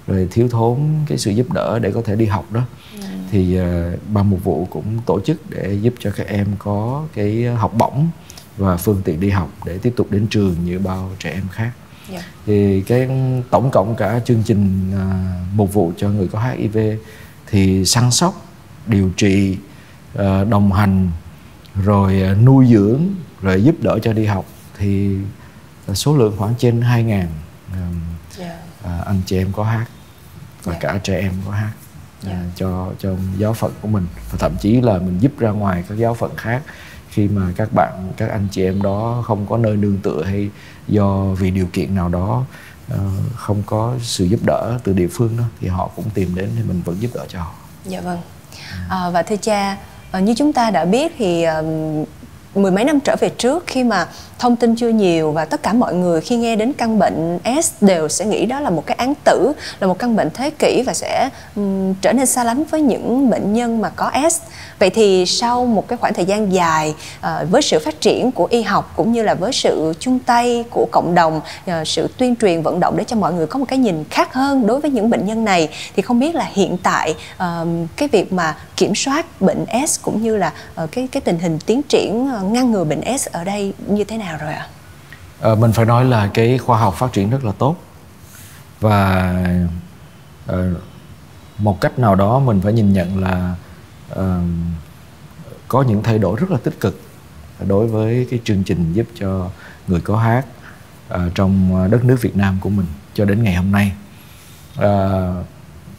rồi 0.06 0.28
thiếu 0.30 0.48
thốn 0.48 0.78
cái 1.08 1.18
sự 1.18 1.30
giúp 1.30 1.52
đỡ 1.52 1.78
để 1.78 1.90
có 1.92 2.02
thể 2.04 2.16
đi 2.16 2.26
học 2.26 2.52
đó 2.52 2.62
yeah. 3.00 3.12
Ừ. 3.12 3.18
thì 3.30 3.60
uh, 3.60 3.66
ban 4.12 4.30
mục 4.30 4.44
vụ 4.44 4.66
cũng 4.70 4.98
tổ 5.06 5.20
chức 5.20 5.50
để 5.50 5.78
giúp 5.82 5.94
cho 5.98 6.10
các 6.16 6.26
em 6.26 6.46
có 6.58 7.06
cái 7.14 7.44
học 7.44 7.74
bổng 7.78 8.08
và 8.58 8.76
phương 8.76 9.02
tiện 9.04 9.20
đi 9.20 9.30
học 9.30 9.52
để 9.64 9.78
tiếp 9.78 9.92
tục 9.96 10.10
đến 10.10 10.26
trường 10.30 10.56
như 10.64 10.78
bao 10.78 11.10
trẻ 11.18 11.30
em 11.30 11.48
khác 11.52 11.72
yeah. 12.10 12.22
Dạ. 12.22 12.28
thì 12.46 12.80
cái 12.80 13.08
tổng 13.50 13.70
cộng 13.70 13.96
cả 13.96 14.20
chương 14.24 14.42
trình 14.42 14.92
à, 14.94 15.34
mục 15.54 15.72
vụ 15.72 15.92
cho 15.96 16.08
người 16.08 16.28
có 16.28 16.40
HIV 16.40 16.78
thì 17.46 17.84
săn 17.84 18.10
sóc 18.10 18.46
điều 18.86 19.10
trị 19.16 19.56
à, 20.18 20.44
đồng 20.44 20.72
hành 20.72 21.10
rồi 21.84 22.22
à, 22.22 22.34
nuôi 22.34 22.66
dưỡng 22.66 23.00
rồi 23.42 23.62
giúp 23.62 23.74
đỡ 23.80 23.98
cho 24.02 24.12
đi 24.12 24.24
học 24.24 24.44
thì 24.78 25.16
số 25.94 26.16
lượng 26.16 26.34
khoảng 26.36 26.54
trên 26.58 26.80
2 26.80 27.02
ngàn 27.02 27.28
yeah. 27.72 27.84
Dạ. 28.38 28.58
à, 28.84 29.02
anh 29.06 29.20
chị 29.26 29.36
em 29.36 29.52
có 29.52 29.64
hát 29.64 29.86
và 30.64 30.72
yeah. 30.72 30.82
Dạ. 30.82 30.92
cả 30.92 31.00
trẻ 31.04 31.18
em 31.18 31.32
có 31.46 31.52
hát 31.52 31.72
yeah. 32.26 32.36
à, 32.36 32.44
cho 32.56 32.92
cho 32.98 33.14
giáo 33.38 33.52
phận 33.54 33.72
của 33.80 33.88
mình 33.88 34.06
và 34.30 34.38
thậm 34.38 34.56
chí 34.60 34.80
là 34.80 34.98
mình 34.98 35.18
giúp 35.20 35.38
ra 35.38 35.50
ngoài 35.50 35.84
các 35.88 35.98
giáo 35.98 36.14
phận 36.14 36.36
khác 36.36 36.62
khi 37.10 37.28
mà 37.28 37.42
các 37.56 37.68
bạn 37.72 38.12
các 38.16 38.30
anh 38.30 38.48
chị 38.50 38.64
em 38.64 38.82
đó 38.82 39.22
không 39.26 39.46
có 39.46 39.56
nơi 39.56 39.76
nương 39.76 39.98
tựa 40.02 40.22
hay 40.24 40.50
do 40.88 41.24
vì 41.38 41.50
điều 41.50 41.66
kiện 41.72 41.94
nào 41.94 42.08
đó 42.08 42.44
uh, 42.94 43.00
không 43.36 43.62
có 43.66 43.94
sự 44.02 44.24
giúp 44.24 44.40
đỡ 44.46 44.78
từ 44.84 44.92
địa 44.92 45.08
phương 45.12 45.36
đó 45.38 45.44
thì 45.60 45.68
họ 45.68 45.90
cũng 45.96 46.10
tìm 46.14 46.34
đến 46.34 46.50
thì 46.56 46.62
mình 46.62 46.82
vẫn 46.84 46.96
giúp 47.00 47.10
đỡ 47.14 47.24
cho 47.28 47.38
họ. 47.38 47.52
Dạ 47.84 48.00
vâng. 48.00 48.18
À, 48.88 49.10
và 49.10 49.22
thưa 49.22 49.36
cha, 49.36 49.76
ờ, 50.10 50.20
như 50.20 50.34
chúng 50.34 50.52
ta 50.52 50.70
đã 50.70 50.84
biết 50.84 51.12
thì 51.18 51.46
uh, 51.48 52.08
mười 52.54 52.70
mấy 52.70 52.84
năm 52.84 53.00
trở 53.00 53.16
về 53.20 53.28
trước 53.28 53.64
khi 53.66 53.84
mà 53.84 54.06
thông 54.38 54.56
tin 54.56 54.76
chưa 54.76 54.88
nhiều 54.88 55.32
và 55.32 55.44
tất 55.44 55.62
cả 55.62 55.72
mọi 55.72 55.94
người 55.94 56.20
khi 56.20 56.36
nghe 56.36 56.56
đến 56.56 56.72
căn 56.72 56.98
bệnh 56.98 57.38
S 57.62 57.72
đều 57.80 58.08
sẽ 58.08 58.24
nghĩ 58.24 58.46
đó 58.46 58.60
là 58.60 58.70
một 58.70 58.86
cái 58.86 58.96
án 58.96 59.14
tử, 59.24 59.52
là 59.80 59.86
một 59.86 59.98
căn 59.98 60.16
bệnh 60.16 60.30
thế 60.34 60.50
kỷ 60.50 60.82
và 60.86 60.94
sẽ 60.94 61.30
um, 61.56 61.94
trở 61.94 62.12
nên 62.12 62.26
xa 62.26 62.44
lánh 62.44 62.64
với 62.64 62.82
những 62.82 63.30
bệnh 63.30 63.52
nhân 63.52 63.80
mà 63.80 63.88
có 63.88 64.10
S. 64.30 64.40
Vậy 64.78 64.90
thì 64.90 65.26
sau 65.26 65.66
một 65.66 65.88
cái 65.88 65.96
khoảng 65.96 66.14
thời 66.14 66.24
gian 66.24 66.52
dài 66.52 66.94
ờ, 67.20 67.46
với 67.50 67.62
sự 67.62 67.78
phát 67.84 68.00
triển 68.00 68.32
của 68.32 68.46
y 68.50 68.62
học 68.62 68.92
cũng 68.96 69.12
như 69.12 69.22
là 69.22 69.34
với 69.34 69.52
sự 69.52 69.94
chung 70.00 70.18
tay 70.18 70.64
của 70.70 70.86
cộng 70.92 71.14
đồng, 71.14 71.40
ờ, 71.66 71.84
sự 71.84 72.08
tuyên 72.16 72.36
truyền 72.36 72.62
vận 72.62 72.80
động 72.80 72.96
để 72.96 73.04
cho 73.04 73.16
mọi 73.16 73.32
người 73.32 73.46
có 73.46 73.58
một 73.58 73.64
cái 73.68 73.78
nhìn 73.78 74.04
khác 74.10 74.34
hơn 74.34 74.66
đối 74.66 74.80
với 74.80 74.90
những 74.90 75.10
bệnh 75.10 75.26
nhân 75.26 75.44
này 75.44 75.68
thì 75.96 76.02
không 76.02 76.20
biết 76.20 76.34
là 76.34 76.48
hiện 76.52 76.76
tại 76.82 77.14
ờ, 77.36 77.66
cái 77.96 78.08
việc 78.12 78.32
mà 78.32 78.56
kiểm 78.76 78.94
soát 78.94 79.40
bệnh 79.40 79.64
S 79.88 80.00
cũng 80.02 80.22
như 80.22 80.36
là 80.36 80.52
cái 80.92 81.08
cái 81.12 81.20
tình 81.20 81.38
hình 81.38 81.58
tiến 81.66 81.82
triển 81.82 82.30
ngăn 82.52 82.72
ngừa 82.72 82.84
bệnh 82.84 83.18
S 83.18 83.28
ở 83.28 83.44
đây 83.44 83.72
như 83.86 84.04
thế 84.04 84.16
nào 84.16 84.38
rồi 84.40 84.52
ạ? 84.52 84.66
À? 85.40 85.54
mình 85.54 85.72
phải 85.72 85.84
nói 85.86 86.04
là 86.04 86.30
cái 86.34 86.58
khoa 86.58 86.78
học 86.78 86.94
phát 86.94 87.12
triển 87.12 87.30
rất 87.30 87.44
là 87.44 87.52
tốt 87.58 87.76
và 88.80 89.34
à, 90.46 90.56
một 91.58 91.80
cách 91.80 91.98
nào 91.98 92.14
đó 92.14 92.38
mình 92.38 92.60
phải 92.64 92.72
nhìn 92.72 92.92
nhận 92.92 93.22
là 93.22 93.54
uh, 94.12 94.18
có 95.68 95.82
những 95.82 96.02
thay 96.02 96.18
đổi 96.18 96.40
rất 96.40 96.50
là 96.50 96.58
tích 96.58 96.80
cực 96.80 97.00
đối 97.66 97.86
với 97.86 98.26
cái 98.30 98.40
chương 98.44 98.62
trình 98.64 98.92
giúp 98.92 99.06
cho 99.14 99.50
người 99.88 100.00
có 100.00 100.16
hát 100.16 100.46
uh, 101.14 101.20
trong 101.34 101.70
đất 101.90 102.04
nước 102.04 102.22
Việt 102.22 102.36
Nam 102.36 102.58
của 102.60 102.70
mình 102.70 102.86
cho 103.14 103.24
đến 103.24 103.42
ngày 103.42 103.54
hôm 103.54 103.72
nay 103.72 103.92
uh, 104.78 105.46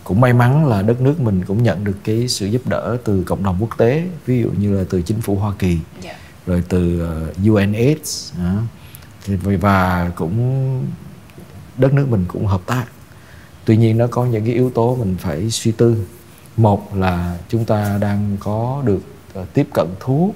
cũng 0.04 0.22
may 0.22 0.34
mắn 0.34 0.68
là 0.68 0.82
đất 0.82 1.01
nước 1.01 1.20
mình 1.20 1.46
cũng 1.46 1.63
nhận 1.63 1.84
được 1.84 1.98
cái 2.04 2.28
sự 2.28 2.46
giúp 2.46 2.62
đỡ 2.68 2.98
từ 3.04 3.24
cộng 3.24 3.44
đồng 3.44 3.58
quốc 3.60 3.78
tế 3.78 4.04
ví 4.25 4.42
dụ 4.42 4.50
như 4.58 4.78
là 4.78 4.84
từ 4.89 5.01
chính 5.01 5.22
phủ 5.22 5.36
Hoa 5.36 5.54
Kỳ 5.60 5.68
yeah. 5.70 5.80
Dạ. 6.04 6.16
rồi 6.46 6.63
từ 6.70 7.12
uh, 7.32 7.48
UNAIDS 7.50 8.34
uh, 9.28 9.62
và 9.62 10.12
cũng 10.16 10.86
đất 11.78 11.94
nước 11.94 12.08
mình 12.10 12.25
cũng 12.28 12.48
hợp 12.48 12.62
tác 12.66 12.86
tuy 13.66 13.78
nhiên 13.78 13.98
nó 13.98 14.08
có 14.08 14.25
những 14.25 14.46
cái 14.46 14.54
yếu 14.54 14.70
tố 14.70 14.96
mình 14.96 15.16
phải 15.20 15.50
suy 15.50 15.72
tư 15.72 16.06
một 16.62 16.96
là 16.96 17.38
chúng 17.50 17.66
ta 17.66 17.98
đang 18.01 18.38
có 18.39 18.82
được 18.86 19.01
uh, 19.39 19.54
tiếp 19.54 19.68
cận 19.74 19.88
thuốc 20.00 20.36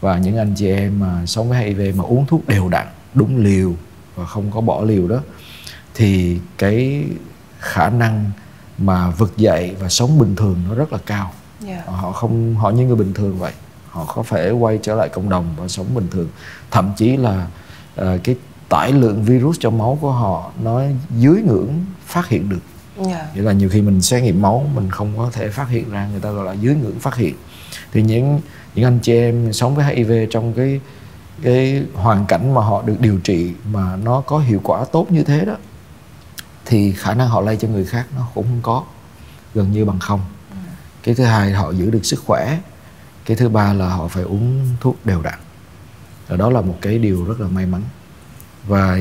và 0.00 0.18
những 0.18 0.36
anh 0.36 0.54
chị 0.56 0.68
em 0.68 1.00
mà 1.00 1.26
sống 1.26 1.48
với 1.48 1.58
HIV 1.58 1.98
mà 1.98 2.04
uống 2.04 2.26
thuốc 2.26 2.48
đều 2.48 2.68
đặn 2.68 2.86
đúng 3.14 3.36
liều 3.36 3.74
và 4.14 4.26
không 4.26 4.50
có 4.50 4.60
bỏ 4.60 4.82
liều 4.84 5.08
đó 5.08 5.18
thì 5.94 6.38
cái 6.58 7.04
khả 7.58 7.90
năng 7.90 8.30
mà 8.78 9.10
vực 9.10 9.36
dậy 9.36 9.76
và 9.80 9.88
sống 9.88 10.18
bình 10.18 10.36
thường 10.36 10.56
nó 10.68 10.74
rất 10.74 10.92
là 10.92 10.98
cao 11.06 11.32
yeah. 11.66 11.86
Dạ. 11.86 11.92
họ 11.92 12.12
không 12.12 12.54
họ 12.56 12.70
như 12.70 12.86
người 12.86 12.96
bình 12.96 13.14
thường 13.14 13.38
vậy 13.38 13.52
họ 13.88 14.04
có 14.14 14.22
thể 14.28 14.50
quay 14.50 14.78
trở 14.82 14.94
lại 14.94 15.08
cộng 15.08 15.28
đồng 15.28 15.54
và 15.56 15.68
sống 15.68 15.86
bình 15.94 16.08
thường 16.10 16.28
thậm 16.70 16.92
chí 16.96 17.16
là 17.16 17.46
uh, 18.00 18.06
cái 18.24 18.36
tải 18.68 18.92
lượng 18.92 19.22
virus 19.22 19.60
trong 19.60 19.78
máu 19.78 19.98
của 20.00 20.12
họ 20.12 20.50
nó 20.62 20.82
dưới 21.18 21.42
ngưỡng 21.42 21.84
phát 22.06 22.28
hiện 22.28 22.48
được 22.48 22.60
yeah. 22.96 23.10
Dạ. 23.10 23.26
nghĩa 23.34 23.42
là 23.42 23.52
nhiều 23.52 23.68
khi 23.68 23.82
mình 23.82 24.00
xét 24.00 24.22
nghiệm 24.22 24.42
máu 24.42 24.70
mình 24.74 24.90
không 24.90 25.12
có 25.16 25.30
thể 25.32 25.48
phát 25.48 25.68
hiện 25.68 25.90
ra 25.90 26.08
người 26.10 26.20
ta 26.20 26.30
gọi 26.30 26.44
là 26.44 26.52
dưới 26.52 26.74
ngưỡng 26.74 26.98
phát 26.98 27.16
hiện 27.16 27.34
thì 27.92 28.02
những 28.02 28.40
những 28.74 28.84
anh 28.84 28.98
chị 28.98 29.12
em 29.12 29.52
sống 29.52 29.74
với 29.74 29.84
HIV 29.84 30.12
trong 30.30 30.52
cái 30.52 30.80
cái 31.42 31.82
hoàn 31.94 32.26
cảnh 32.26 32.54
mà 32.54 32.62
họ 32.62 32.82
được 32.82 33.00
điều 33.00 33.18
trị 33.18 33.52
mà 33.72 33.96
nó 33.96 34.20
có 34.20 34.38
hiệu 34.38 34.60
quả 34.64 34.84
tốt 34.92 35.06
như 35.10 35.22
thế 35.22 35.44
đó 35.44 35.56
thì 36.64 36.92
khả 36.92 37.14
năng 37.14 37.28
họ 37.28 37.40
lây 37.40 37.56
cho 37.56 37.68
người 37.68 37.84
khác 37.84 38.06
nó 38.16 38.28
cũng 38.34 38.44
không 38.44 38.60
có 38.62 38.84
gần 39.54 39.72
như 39.72 39.84
bằng 39.84 39.98
không 39.98 40.20
ừ. 40.50 40.56
cái 41.02 41.14
thứ 41.14 41.24
hai 41.24 41.52
họ 41.52 41.70
giữ 41.70 41.90
được 41.90 42.04
sức 42.04 42.22
khỏe 42.26 42.58
cái 43.24 43.36
thứ 43.36 43.48
ba 43.48 43.72
là 43.72 43.88
họ 43.88 44.08
phải 44.08 44.22
uống 44.22 44.76
thuốc 44.80 45.06
đều 45.06 45.22
đặn 45.22 45.38
và 46.28 46.36
đó 46.36 46.50
là 46.50 46.60
một 46.60 46.78
cái 46.80 46.98
điều 46.98 47.24
rất 47.24 47.40
là 47.40 47.48
may 47.48 47.66
mắn 47.66 47.82
và 48.66 48.96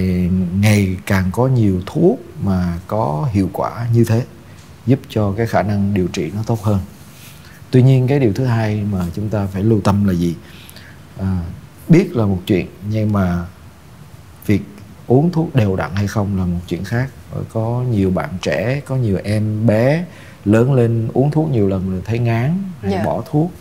ngày 0.59 0.97
càng 1.05 1.29
có 1.31 1.47
nhiều 1.47 1.81
thuốc 1.85 2.19
mà 2.43 2.79
có 2.87 3.29
hiệu 3.31 3.49
quả 3.53 3.87
như 3.93 4.03
thế 4.03 4.25
giúp 4.85 4.99
cho 5.09 5.33
cái 5.37 5.47
khả 5.47 5.63
năng 5.63 5.93
điều 5.93 6.07
trị 6.07 6.31
nó 6.35 6.43
tốt 6.45 6.63
hơn 6.63 6.79
tuy 7.71 7.83
nhiên 7.83 8.07
cái 8.07 8.19
điều 8.19 8.33
thứ 8.33 8.45
hai 8.45 8.83
mà 8.91 9.05
chúng 9.15 9.29
ta 9.29 9.45
phải 9.45 9.63
lưu 9.63 9.81
tâm 9.81 10.07
là 10.07 10.13
gì 10.13 10.35
à, 11.19 11.41
biết 11.87 12.15
là 12.15 12.25
một 12.25 12.41
chuyện 12.45 12.67
nhưng 12.89 13.13
mà 13.13 13.45
việc 14.45 14.61
uống 15.07 15.31
thuốc 15.31 15.55
đều 15.55 15.75
đặn 15.75 15.95
hay 15.95 16.07
không 16.07 16.37
là 16.37 16.45
một 16.45 16.59
chuyện 16.67 16.83
khác 16.83 17.09
có 17.53 17.83
nhiều 17.91 18.11
bạn 18.11 18.29
trẻ 18.41 18.81
có 18.85 18.95
nhiều 18.95 19.19
em 19.23 19.67
bé 19.67 20.05
lớn 20.45 20.73
lên 20.73 21.09
uống 21.13 21.31
thuốc 21.31 21.49
nhiều 21.49 21.67
lần 21.67 21.91
rồi 21.91 22.01
thấy 22.05 22.19
ngán 22.19 22.63
hay 22.81 22.91
yeah. 22.91 23.03
Dạ. 23.03 23.05
bỏ 23.05 23.23
thuốc 23.31 23.51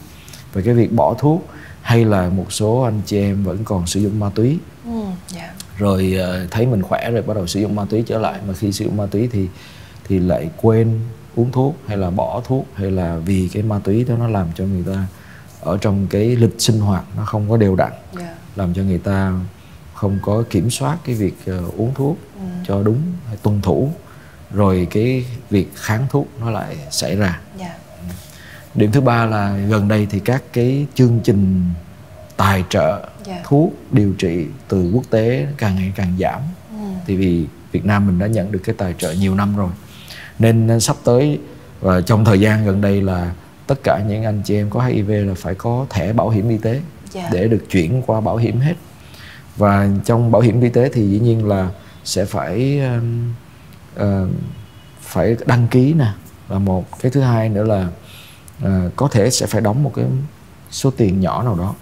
và 0.52 0.62
cái 0.64 0.75
việc 0.75 0.92
bỏ 0.92 1.14
thuốc 1.19 1.49
hay 1.83 2.04
là 2.04 2.28
một 2.28 2.52
số 2.52 2.80
anh 2.80 3.00
chị 3.07 3.19
em 3.19 3.45
vẫn 3.45 3.64
còn 3.64 3.87
sử 3.87 4.00
dụng 4.00 4.21
ma 4.21 4.30
túy 4.35 4.59
mm, 4.85 5.12
yeah. 5.37 5.50
Rồi 5.80 6.16
uh, 6.44 6.50
thấy 6.50 6.66
mình 6.66 6.82
khỏe 6.82 7.10
rồi 7.10 7.22
bắt 7.22 7.34
đầu 7.34 7.46
sử 7.46 7.60
dụng 7.60 7.75
ma 7.75 7.84
túy 7.90 8.02
trở 8.06 8.18
lại 8.18 8.40
mà 8.49 8.54
khi 8.54 8.72
sử 8.72 8.84
dụng 8.84 8.96
ma 8.96 9.06
túy 9.10 9.28
thì 9.32 9.49
thì 10.08 10.18
lại 10.18 10.50
quên 10.56 11.00
uống 11.37 11.52
thuốc 11.52 11.76
hay 11.87 11.96
là 11.96 12.10
bỏ 12.10 12.42
thuốc 12.44 12.66
hay 12.75 12.90
là 12.90 13.16
vì 13.16 13.49
cái 13.52 13.62
ma 13.62 13.80
túy 13.84 14.04
đó 14.04 14.14
nó 14.18 14.28
làm 14.28 14.46
cho 14.54 14.64
người 14.64 14.82
ta 14.87 15.06
ở 15.60 15.78
trong 15.80 16.06
cái 16.10 16.37
lịch 16.37 16.54
sinh 16.58 16.80
hoạt 16.80 17.04
nó 17.16 17.25
không 17.25 17.50
có 17.50 17.56
đều 17.56 17.76
đặn 17.76 17.90
yeah. 17.90 18.02
Dạ. 18.14 18.34
làm 18.56 18.75
cho 18.75 18.82
người 18.82 18.99
ta 18.99 19.32
không 19.94 20.18
có 20.22 20.44
kiểm 20.50 20.70
soát 20.70 20.99
cái 21.04 21.14
việc 21.14 21.34
uh, 21.50 21.78
uống 21.78 21.94
thuốc 21.94 22.18
ừ. 22.34 22.40
cho 22.66 22.82
đúng 22.82 23.00
hay 23.28 23.37
tuân 23.42 23.60
thủ 23.62 23.90
rồi 24.54 24.87
cái 24.90 25.25
việc 25.50 25.68
kháng 25.75 26.06
thuốc 26.10 26.28
nó 26.40 26.50
lại 26.50 26.76
xảy 26.90 27.16
ra 27.16 27.40
yeah. 27.58 27.72
Dạ. 28.08 28.14
điểm 28.75 28.92
thứ 28.92 29.00
ba 29.00 29.26
là 29.26 29.56
gần 29.68 29.88
đây 29.88 30.06
thì 30.10 30.20
các 30.20 30.42
cái 30.52 30.87
chương 30.94 31.20
trình 31.25 31.64
tài 32.40 32.64
trợ 32.68 32.90
yeah. 32.90 33.11
Dạ. 33.26 33.40
thuốc 33.44 33.73
điều 33.90 34.12
trị 34.18 34.47
từ 34.68 34.90
quốc 34.94 35.04
tế 35.11 35.47
càng 35.56 35.76
ngày 35.76 35.92
càng 35.97 36.16
giảm 36.18 36.40
ừ. 36.70 36.87
thì 37.06 37.16
vì 37.16 37.47
Việt 37.73 37.85
Nam 37.85 38.06
mình 38.06 38.18
đã 38.18 38.26
nhận 38.26 38.52
được 38.52 38.61
cái 38.64 38.75
tài 38.78 38.94
trợ 38.99 39.12
nhiều 39.12 39.35
năm 39.35 39.56
rồi 39.56 39.70
nên 40.38 40.80
sắp 40.80 40.97
tới 41.04 41.38
và 41.80 42.00
trong 42.00 42.25
thời 42.25 42.40
gian 42.40 42.66
gần 42.66 42.80
đây 42.80 43.02
là 43.02 43.32
tất 43.66 43.75
cả 43.85 44.00
những 44.09 44.25
anh 44.25 44.42
chị 44.44 44.56
em 44.56 44.70
có 44.70 44.80
HIV 44.80 45.11
là 45.11 45.35
phải 45.37 45.54
có 45.54 45.87
thẻ 45.90 46.12
bảo 46.12 46.30
hiểm 46.30 46.49
y 46.49 46.59
tế 46.59 46.70
yeah. 46.70 46.82
Dạ. 47.12 47.28
để 47.32 47.49
được 47.49 47.64
chuyển 47.70 48.02
qua 48.06 48.20
bảo 48.20 48.37
hiểm 48.37 48.61
hết 48.61 48.75
và 49.56 49.88
trong 50.04 50.30
bảo 50.30 50.42
hiểm 50.42 50.61
y 50.61 50.68
tế 50.68 50.90
thì 50.92 51.09
dĩ 51.09 51.18
nhiên 51.18 51.49
là 51.49 51.68
sẽ 52.04 52.25
phải 52.25 52.80
uh, 53.97 54.28
phải 55.00 55.37
đăng 55.47 55.68
ký 55.68 55.94
nè 55.94 56.12
là 56.49 56.59
một 56.59 56.99
cái 57.00 57.11
thứ 57.11 57.20
hai 57.20 57.49
nữa 57.49 57.64
là 57.64 57.88
uh, 58.64 58.97
có 58.97 59.09
thể 59.09 59.30
sẽ 59.30 59.47
phải 59.47 59.61
đóng 59.61 59.82
một 59.82 59.92
cái 59.94 60.04
số 60.70 60.90
tiền 60.90 61.20
nhỏ 61.20 61.42
nào 61.42 61.54
đó 61.54 61.75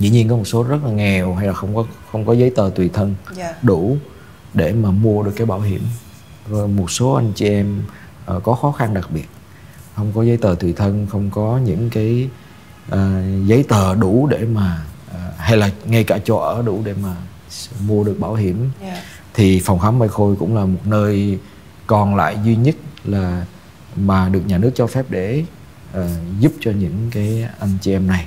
dĩ 0.00 0.10
nhiên 0.10 0.28
có 0.28 0.36
một 0.36 0.44
số 0.44 0.62
rất 0.62 0.84
là 0.84 0.90
nghèo 0.90 1.34
hay 1.34 1.46
là 1.46 1.52
không 1.52 1.76
có 1.76 1.84
không 2.12 2.26
có 2.26 2.32
giấy 2.32 2.50
tờ 2.56 2.70
tùy 2.74 2.90
thân 2.92 3.14
yeah. 3.36 3.50
Dạ. 3.50 3.58
đủ 3.62 3.96
để 4.54 4.72
mà 4.72 4.90
mua 4.90 5.22
được 5.22 5.32
cái 5.36 5.46
bảo 5.46 5.60
hiểm 5.60 5.82
rồi 6.48 6.68
một 6.68 6.90
số 6.90 7.12
anh 7.12 7.32
chị 7.34 7.48
em 7.48 7.82
uh, 8.36 8.42
có 8.42 8.54
khó 8.54 8.72
khăn 8.72 8.94
đặc 8.94 9.10
biệt 9.10 9.28
không 9.96 10.12
có 10.14 10.22
giấy 10.22 10.36
tờ 10.36 10.54
tùy 10.60 10.72
thân 10.72 11.06
không 11.10 11.30
có 11.30 11.60
những 11.64 11.90
cái 11.90 12.28
uh, 12.92 12.98
giấy 13.46 13.64
tờ 13.68 13.94
đủ 13.94 14.26
để 14.26 14.38
mà 14.38 14.82
hay 15.40 15.56
là 15.56 15.70
ngay 15.84 16.04
cả 16.04 16.18
chỗ 16.24 16.36
ở 16.36 16.62
đủ 16.62 16.82
để 16.84 16.94
mà 17.02 17.16
mua 17.86 18.04
được 18.04 18.16
bảo 18.20 18.34
hiểm 18.34 18.70
yeah. 18.80 18.94
Dạ. 18.94 19.02
thì 19.34 19.60
phòng 19.64 19.78
khám 19.78 19.98
Mai 19.98 20.08
Khôi 20.08 20.36
cũng 20.36 20.56
là 20.56 20.64
một 20.64 20.86
nơi 20.86 21.38
còn 21.86 22.16
lại 22.16 22.38
duy 22.44 22.56
nhất 22.56 22.74
là 23.04 23.46
mà 23.96 24.28
được 24.28 24.42
nhà 24.46 24.58
nước 24.58 24.70
cho 24.74 24.86
phép 24.86 25.06
để 25.08 25.44
uh, 25.98 26.04
giúp 26.40 26.52
cho 26.60 26.70
những 26.70 27.10
cái 27.10 27.46
anh 27.58 27.78
chị 27.80 27.92
em 27.92 28.06
này 28.06 28.26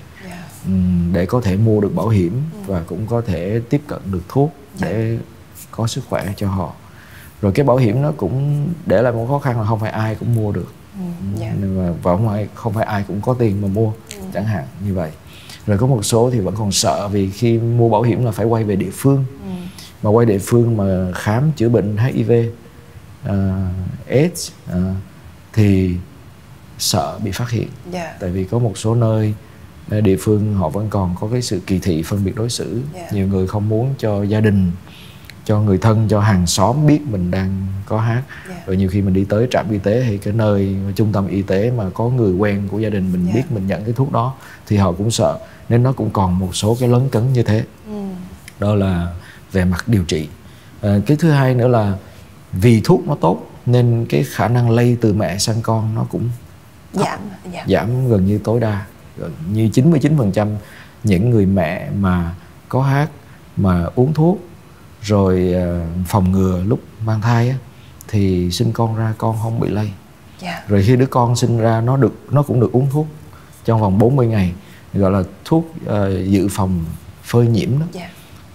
để 1.13 1.25
có 1.25 1.41
thể 1.41 1.58
mua 1.58 1.82
được 1.82 1.96
bảo 1.96 2.10
hiểm 2.10 2.41
ừ. 2.53 2.58
và 2.67 2.84
cũng 2.88 3.08
có 3.08 3.22
thể 3.22 3.62
tiếp 3.70 3.82
cận 3.88 4.00
được 4.12 4.22
thuốc 4.29 4.53
dạ. 4.75 4.88
để 4.88 5.17
có 5.72 5.88
sức 5.88 6.01
khỏe 6.10 6.34
cho 6.38 6.50
họ 6.50 6.74
rồi 7.41 7.51
cái 7.51 7.65
bảo 7.65 7.77
hiểm 7.77 8.01
nó 8.01 8.12
cũng 8.17 8.67
để 8.86 9.01
lại 9.01 9.13
một 9.13 9.25
khó 9.29 9.39
khăn 9.39 9.60
là 9.60 9.67
không 9.67 9.79
phải 9.79 9.91
ai 9.91 10.15
cũng 10.15 10.36
mua 10.36 10.51
được 10.51 10.74
ừ, 10.98 11.41
yeah. 11.41 11.55
và 12.03 12.15
không 12.17 12.27
phải 12.27 12.48
không 12.53 12.74
phải 12.74 12.86
ai 12.86 13.03
cũng 13.08 13.22
có 13.22 13.34
tiền 13.34 13.62
mà 13.62 13.67
mua 13.67 13.91
ừ. 14.15 14.22
chẳng 14.34 14.46
hạn 14.46 14.63
như 14.86 14.93
vậy 14.93 15.12
rồi 15.67 15.77
có 15.77 15.88
một 15.88 16.05
số 16.05 16.29
thì 16.34 16.39
vẫn 16.39 16.55
còn 16.58 16.72
sợ 16.72 17.08
vì 17.08 17.29
khi 17.29 17.58
mua 17.58 17.89
bảo 17.89 18.01
hiểm 18.01 18.25
là 18.25 18.32
phải 18.32 18.46
quay 18.46 18.63
về 18.63 18.75
địa 18.75 18.91
phương 18.93 19.25
mà 20.03 20.10
quay 20.10 20.25
địa 20.25 20.39
phương 20.39 20.77
mà 20.77 21.12
khám 21.15 21.51
chữa 21.51 21.70
bệnh 21.70 21.98
HIV 21.98 22.32
uh, 22.32 23.29
à, 23.29 23.70
AIDS 24.08 24.51
uh, 24.72 24.75
thì 25.53 25.96
sợ 26.77 27.20
bị 27.24 27.32
phát 27.32 27.50
hiện 27.50 27.67
yeah. 27.93 27.93
Dạ. 27.93 28.17
tại 28.20 28.29
vì 28.29 28.43
có 28.43 28.60
một 28.60 28.77
số 28.77 28.96
nơi 28.96 29.34
địa 29.89 30.17
phương 30.19 30.53
họ 30.53 30.69
vẫn 30.69 30.87
còn 30.89 31.15
có 31.19 31.27
cái 31.31 31.41
sự 31.41 31.61
kỳ 31.67 31.79
thị 31.79 32.03
phân 32.03 32.25
biệt 32.25 32.35
đối 32.35 32.49
xử 32.49 32.71
yeah. 32.93 33.11
Dạ. 33.11 33.17
nhiều 33.17 33.27
người 33.27 33.47
không 33.47 33.69
muốn 33.69 33.93
cho 33.97 34.23
gia 34.23 34.39
đình 34.39 34.71
cho 35.45 35.59
người 35.59 35.77
thân 35.77 36.07
cho 36.09 36.19
hàng 36.19 36.47
xóm 36.47 36.87
biết 36.87 37.01
mình 37.01 37.31
đang 37.31 37.67
có 37.85 37.99
hát 37.99 38.23
yeah. 38.47 38.49
Dạ. 38.49 38.63
rồi 38.65 38.77
nhiều 38.77 38.89
khi 38.89 39.01
mình 39.01 39.13
đi 39.13 39.25
tới 39.29 39.47
trạm 39.51 39.71
y 39.71 39.77
tế 39.77 40.03
hay 40.03 40.17
cái 40.17 40.33
nơi 40.33 40.75
trung 40.95 41.11
tâm 41.13 41.27
y 41.27 41.41
tế 41.41 41.71
mà 41.71 41.89
có 41.93 42.09
người 42.09 42.33
quen 42.33 42.67
của 42.71 42.79
gia 42.79 42.89
đình 42.89 43.11
mình 43.13 43.25
yeah. 43.25 43.35
biết 43.35 43.43
mình 43.49 43.67
nhận 43.67 43.83
cái 43.83 43.93
thuốc 43.93 44.11
đó 44.11 44.35
thì 44.67 44.77
họ 44.77 44.91
cũng 44.91 45.11
sợ 45.11 45.39
nên 45.69 45.83
nó 45.83 45.91
cũng 45.91 46.09
còn 46.09 46.39
một 46.39 46.55
số 46.55 46.77
cái 46.79 46.89
lấn 46.89 47.09
cấn 47.09 47.33
như 47.33 47.43
thế 47.43 47.63
ừ. 47.87 48.03
đó 48.59 48.75
là 48.75 49.13
về 49.51 49.65
mặt 49.65 49.87
điều 49.87 50.03
trị 50.03 50.27
à, 50.81 50.97
cái 51.05 51.17
thứ 51.17 51.31
hai 51.31 51.53
nữa 51.53 51.67
là 51.67 51.97
vì 52.51 52.81
thuốc 52.83 53.07
nó 53.07 53.15
tốt 53.21 53.49
nên 53.65 54.05
cái 54.09 54.23
khả 54.23 54.47
năng 54.47 54.69
lây 54.69 54.97
từ 55.01 55.13
mẹ 55.13 55.37
sang 55.37 55.61
con 55.61 55.95
nó 55.95 56.05
cũng 56.09 56.29
giảm 56.93 57.19
giảm, 57.53 57.69
giảm 57.69 58.09
gần 58.09 58.25
như 58.25 58.37
tối 58.43 58.59
đa 58.59 58.85
như 59.53 59.69
99% 59.73 60.47
những 61.03 61.29
người 61.29 61.45
mẹ 61.45 61.89
mà 61.99 62.35
có 62.69 62.81
hát 62.81 63.09
mà 63.57 63.85
uống 63.95 64.13
thuốc 64.13 64.39
rồi 65.01 65.55
uh, 65.55 66.07
phòng 66.07 66.31
ngừa 66.31 66.63
lúc 66.63 66.79
mang 67.05 67.21
thai 67.21 67.49
á, 67.49 67.55
thì 68.07 68.51
sinh 68.51 68.71
con 68.71 68.95
ra 68.95 69.13
con 69.17 69.35
không 69.41 69.59
bị 69.59 69.69
lây 69.69 69.85
yeah. 69.85 69.95
Dạ. 70.41 70.63
rồi 70.67 70.83
khi 70.83 70.95
đứa 70.95 71.05
con 71.05 71.35
sinh 71.35 71.57
ra 71.57 71.81
nó 71.81 71.97
được 71.97 72.13
nó 72.31 72.43
cũng 72.43 72.59
được 72.59 72.71
uống 72.71 72.87
thuốc 72.91 73.07
trong 73.65 73.81
vòng 73.81 73.97
40 73.97 74.27
ngày 74.27 74.53
gọi 74.93 75.11
là 75.11 75.23
thuốc 75.45 75.73
uh, 75.85 75.91
dự 76.27 76.47
phòng 76.51 76.85
phơi 77.23 77.47
nhiễm 77.47 77.79
đó 77.79 77.85
yeah. 77.93 78.09
Dạ. 78.09 78.09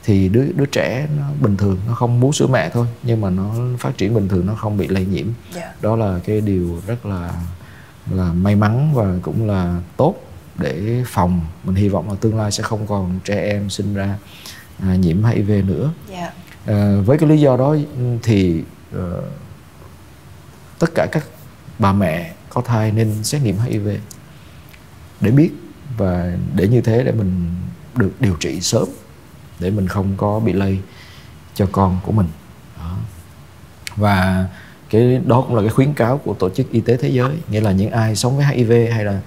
thì 0.05 0.29
đứa 0.29 0.45
đứa 0.55 0.67
trẻ 0.67 1.07
nó 1.19 1.25
bình 1.41 1.57
thường 1.57 1.79
nó 1.89 1.95
không 1.95 2.21
bú 2.21 2.33
sữa 2.33 2.47
mẹ 2.47 2.71
thôi 2.71 2.87
nhưng 3.03 3.21
mà 3.21 3.31
nó 3.31 3.55
phát 3.79 3.99
triển 3.99 4.15
bình 4.15 4.29
thường 4.29 4.47
nó 4.47 4.55
không 4.55 4.77
bị 4.77 4.89
lây 4.89 5.07
nhiễm 5.07 5.27
yeah. 5.27 5.35
Dạ. 5.55 5.73
đó 5.81 5.97
là 5.97 6.21
cái 6.25 6.41
điều 6.41 6.81
rất 6.87 7.07
là 7.07 7.35
là 8.11 8.33
may 8.33 8.57
mắn 8.57 8.95
và 8.95 9.15
cũng 9.23 9.47
là 9.47 9.81
tốt 9.97 10.28
để 10.59 11.05
phòng 11.07 11.41
mình 11.65 11.75
hy 11.75 11.89
vọng 11.89 12.09
là 12.11 12.17
tương 12.21 12.39
lai 12.39 12.53
sẽ 12.53 12.63
không 12.63 12.87
còn 12.87 13.19
trẻ 13.25 13.51
em 13.51 13.71
sinh 13.71 13.95
ra 13.95 14.19
à, 14.83 14.95
nhiễm 14.95 15.25
HIV 15.25 15.51
nữa 15.51 15.93
yeah. 16.11 16.33
Dạ. 16.67 16.75
à, 16.75 16.97
với 17.05 17.19
cái 17.19 17.29
lý 17.29 17.41
do 17.41 17.57
đó 17.57 17.77
thì 18.23 18.63
uh, 18.97 19.25
tất 20.79 20.91
cả 20.95 21.07
các 21.13 21.25
bà 21.79 21.93
mẹ 21.93 22.33
có 22.49 22.61
thai 22.61 22.91
nên 22.91 23.25
xét 23.25 23.43
nghiệm 23.43 23.59
HIV 23.59 23.89
để 25.21 25.31
biết 25.31 25.51
và 25.97 26.37
để 26.55 26.69
như 26.69 26.81
thế 26.81 27.05
để 27.05 27.13
mình 27.13 27.55
được 27.97 28.13
điều 28.21 28.35
trị 28.41 28.61
sớm 28.61 28.89
để 29.61 29.71
mình 29.71 29.89
không 29.89 30.15
có 30.17 30.41
bị 30.41 30.53
lây 30.53 30.79
cho 31.55 31.67
con 31.73 31.99
của 32.07 32.13
mình 32.13 32.27
đó. 32.79 32.97
và 33.97 34.47
cái 34.91 35.21
đó 35.27 35.41
cũng 35.47 35.57
là 35.57 35.63
cái 35.63 35.71
khuyến 35.71 35.93
cáo 35.93 36.19
của 36.19 36.35
tổ 36.35 36.51
chức 36.51 36.71
y 36.73 36.81
tế 36.81 36.97
thế 36.97 37.09
giới 37.09 37.33
nghĩa 37.51 37.61
là 37.61 37.73
những 37.73 37.91
ai 37.91 38.17
sống 38.17 38.37
với 38.37 38.47
HIV 38.47 38.73
hay 38.93 39.05
là 39.05 39.21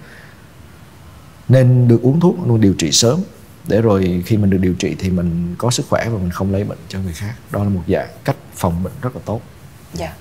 nên 1.52 1.88
được 1.88 2.02
uống 2.02 2.20
thuốc 2.20 2.36
luôn 2.48 2.62
điều 2.62 2.74
trị 2.74 2.92
sớm. 2.92 3.20
Để 3.68 3.82
rồi 3.82 4.24
khi 4.26 4.38
mình 4.38 4.50
được 4.50 4.58
điều 4.62 4.74
trị 4.74 4.96
thì 5.00 5.10
mình 5.10 5.56
có 5.58 5.72
sức 5.72 5.86
khỏe 5.90 6.10
và 6.10 6.18
mình 6.18 6.30
không 6.30 6.52
lấy 6.52 6.64
bệnh 6.64 6.78
cho 6.90 7.00
người 7.00 7.14
khác. 7.14 7.34
Đó 7.52 7.64
là 7.64 7.70
một 7.70 7.82
dạng 7.88 8.10
cách 8.24 8.36
phòng 8.56 8.84
bệnh 8.84 8.94
rất 9.02 9.16
là 9.16 9.22
tốt. 9.26 9.42
Dạ. 9.94 10.06
Yeah. 10.06 10.18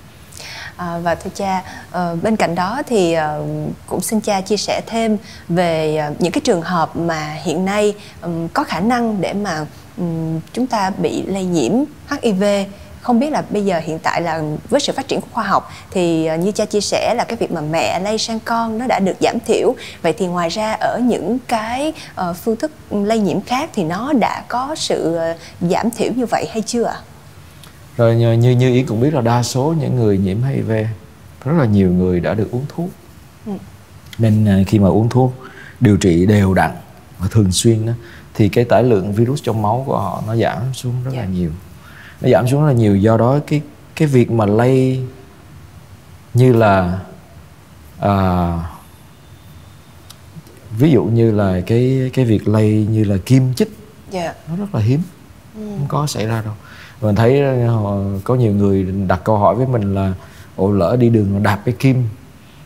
À, 0.81 0.99
và 0.99 1.15
thưa 1.15 1.31
cha 1.35 1.63
ờ, 1.91 2.17
bên 2.23 2.37
cạnh 2.37 2.55
đó 2.55 2.83
thì 2.87 3.13
ờ, 3.13 3.45
cũng 3.87 4.01
xin 4.01 4.21
cha 4.21 4.41
chia 4.41 4.57
sẻ 4.57 4.81
thêm 4.87 5.17
về 5.49 5.97
ờ, 5.97 6.15
những 6.19 6.33
cái 6.33 6.41
trường 6.45 6.63
hợp 6.63 6.97
mà 6.97 7.37
hiện 7.45 7.65
nay 7.65 7.95
um, 8.23 8.49
có 8.49 8.65
khả 8.65 8.81
năng 8.81 9.21
để 9.21 9.33
mà 9.33 9.67
um, 9.97 10.41
chúng 10.53 10.67
ta 10.67 10.91
bị 10.91 11.23
lây 11.23 11.45
nhiễm 11.45 11.73
HIV 12.11 12.45
không 13.01 13.21
biết 13.21 13.31
là 13.31 13.43
bây 13.51 13.65
giờ 13.65 13.81
hiện 13.85 13.99
tại 13.99 14.23
là 14.23 14.43
với 14.71 14.81
sự 14.81 14.93
phát 14.93 15.09
triển 15.09 15.21
của 15.21 15.27
khoa 15.33 15.45
học 15.45 15.71
thì 15.91 16.31
như 16.39 16.53
cha 16.53 16.65
chia 16.65 16.81
sẻ 16.81 17.15
là 17.17 17.25
cái 17.25 17.37
việc 17.37 17.53
mà 17.53 17.61
mẹ 17.61 18.01
lây 18.01 18.19
sang 18.19 18.41
con 18.41 18.79
nó 18.79 18.87
đã 18.87 18.99
được 18.99 19.17
giảm 19.21 19.39
thiểu 19.47 19.75
vậy 20.03 20.13
thì 20.19 20.27
ngoài 20.27 20.49
ra 20.49 20.73
ở 20.73 21.01
những 21.05 21.39
cái 21.49 21.93
uh, 22.21 22.37
phương 22.37 22.57
thức 22.57 22.73
lây 22.91 23.19
nhiễm 23.19 23.41
khác 23.41 23.71
thì 23.75 23.85
nó 23.85 24.13
đã 24.13 24.45
có 24.49 24.75
sự 24.75 25.19
uh, 25.19 25.71
giảm 25.71 25.91
thiểu 25.91 26.13
như 26.17 26.27
vậy 26.27 26.49
hay 26.53 26.63
chưa 26.63 26.85
ạ? 26.85 26.97
rồi 27.97 28.17
như 28.17 28.53
như 28.53 28.73
ý 28.73 28.83
cũng 28.83 29.01
biết 29.01 29.15
là 29.15 29.21
đa 29.21 29.43
số 29.43 29.75
những 29.81 29.97
người 29.97 30.19
nhiễm 30.19 30.43
HIV 30.43 30.71
rất 31.45 31.53
là 31.59 31.65
nhiều 31.65 31.91
người 31.91 32.21
đã 32.21 32.35
được 32.35 32.51
uống 32.51 32.65
thuốc 32.69 32.89
ừ. 33.47 33.53
nên 34.19 34.65
khi 34.67 34.79
mà 34.79 34.89
uống 34.89 35.09
thuốc 35.09 35.33
điều 35.81 35.97
trị 35.97 36.27
đều 36.27 36.55
đặn 36.55 36.71
và 37.19 37.29
thường 37.31 37.53
xuyên 37.53 37.87
đó 37.87 37.93
thì 38.35 38.49
cái 38.49 38.65
tải 38.65 38.83
lượng 38.83 39.13
virus 39.13 39.43
trong 39.43 39.63
máu 39.63 39.83
của 39.87 39.99
họ 39.99 40.23
nó 40.27 40.37
giảm 40.37 40.59
xuống 40.75 40.95
rất 41.05 41.13
yeah. 41.15 41.25
là 41.25 41.33
dạ. 41.33 41.39
nhiều 41.39 41.51
nó 42.21 42.29
giảm 42.29 42.49
xuống 42.49 42.61
rất 42.61 42.67
là 42.67 42.73
nhiều 42.73 42.97
do 42.97 43.17
đó 43.17 43.39
cái 43.47 43.63
cái 43.97 44.09
việc 44.09 44.31
mà 44.31 44.47
lây 44.47 45.03
như 46.35 46.53
là 46.53 47.01
à, 47.99 48.53
ví 50.79 50.91
dụ 50.91 51.05
như 51.05 51.31
là 51.31 51.61
cái 51.67 52.11
cái 52.15 52.25
việc 52.25 52.49
lây 52.49 52.87
như 52.91 53.05
là 53.05 53.17
kim 53.27 53.55
chích 53.55 53.69
yeah. 54.13 54.37
Dạ. 54.37 54.43
nó 54.49 54.57
rất 54.57 54.75
là 54.75 54.81
hiếm 54.81 55.01
ừ. 55.55 55.61
không 55.79 55.87
có 55.89 56.07
xảy 56.07 56.27
ra 56.27 56.43
đâu 56.43 56.55
mình 57.01 57.15
thấy 57.15 57.41
ờ, 57.41 58.05
có 58.25 58.35
nhiều 58.35 58.53
người 58.53 58.83
đặt 58.83 59.21
câu 59.25 59.39
hỏi 59.39 59.55
với 59.55 59.67
mình 59.67 59.95
là 59.95 60.15
ồ 60.57 60.73
lỡ 60.73 60.97
đi 61.01 61.09
đường 61.09 61.35
mà 61.35 61.39
đạp 61.39 61.61
cái 61.65 61.75
kim 61.79 62.05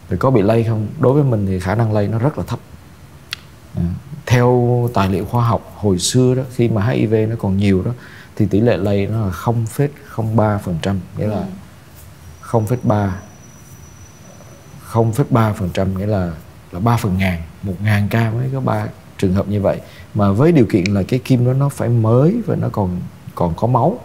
thì 0.09 0.17
có 0.17 0.31
bị 0.31 0.43
lây 0.43 0.65
không 0.65 0.87
đối 1.01 1.13
với 1.13 1.23
mình 1.23 1.47
thì 1.47 1.61
khả 1.61 1.75
năng 1.75 1.93
lây 1.93 2.09
nó 2.09 2.19
rất 2.19 2.39
là 2.39 2.45
thấp 2.47 2.59
à, 3.77 3.83
theo 4.27 4.91
tài 4.95 5.09
liệu 5.09 5.25
khoa 5.25 5.45
học 5.45 5.73
hồi 5.77 5.99
xưa 5.99 6.35
đó 6.35 6.43
khi 6.55 6.69
mà 6.69 6.83
HIV 6.83 7.15
nó 7.29 7.37
còn 7.39 7.57
nhiều 7.57 7.83
đó 7.83 7.91
thì 8.37 8.47
tỷ 8.47 8.61
lệ 8.61 8.77
lây 8.77 9.07
nó 9.07 9.27
là 9.27 9.33
0,03 9.33 10.59
phần 10.59 10.79
trăm 10.83 11.01
nghĩa 11.19 11.27
là 11.27 11.45
0,3 12.43 13.11
0,3 14.93 15.53
phần 15.53 15.71
trăm 15.75 15.99
nghĩa 15.99 16.07
là 16.07 16.33
là 16.73 16.81
3 16.81 16.97
phần 16.97 17.19
ngàn 17.19 17.43
một 17.63 17.75
ngàn 17.83 18.09
ca 18.09 18.31
mới 18.31 18.51
có 18.53 18.61
ba 18.61 18.87
trường 19.19 19.35
hợp 19.35 19.49
như 19.49 19.61
vậy 19.61 19.81
mà 20.15 20.33
với 20.33 20.53
điều 20.53 20.67
kiện 20.67 20.85
là 20.85 21.03
cái 21.03 21.21
kim 21.25 21.47
đó 21.47 21.53
nó 21.53 21.69
phải 21.69 21.89
mới 21.89 22.41
và 22.47 22.57
nó 22.57 22.69
còn 22.73 23.01
còn 23.35 23.55
có 23.57 23.67
máu 23.67 23.99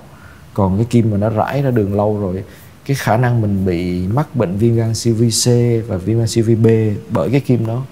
còn 0.53 0.77
cái 0.77 0.85
kim 0.89 1.11
mà 1.11 1.17
nó 1.17 1.29
rải 1.29 1.61
ra 1.61 1.71
đường 1.71 1.95
lâu 1.95 2.19
rồi 2.19 2.43
cái 2.85 2.95
khả 2.95 3.17
năng 3.17 3.41
mình 3.41 3.65
bị 3.65 4.07
mắc 4.07 4.35
bệnh 4.35 4.57
viêm 4.57 4.75
gan 4.75 4.95
siêu 4.95 5.15
vi 5.15 5.29
C 5.29 5.45
và 5.87 5.97
viêm 5.97 6.17
gan 6.17 6.27
siêu 6.27 6.43
vi 6.47 6.55
B 6.55 6.67
bởi 7.09 7.29
cái 7.31 7.41
kim 7.41 7.65
đó 7.65 7.83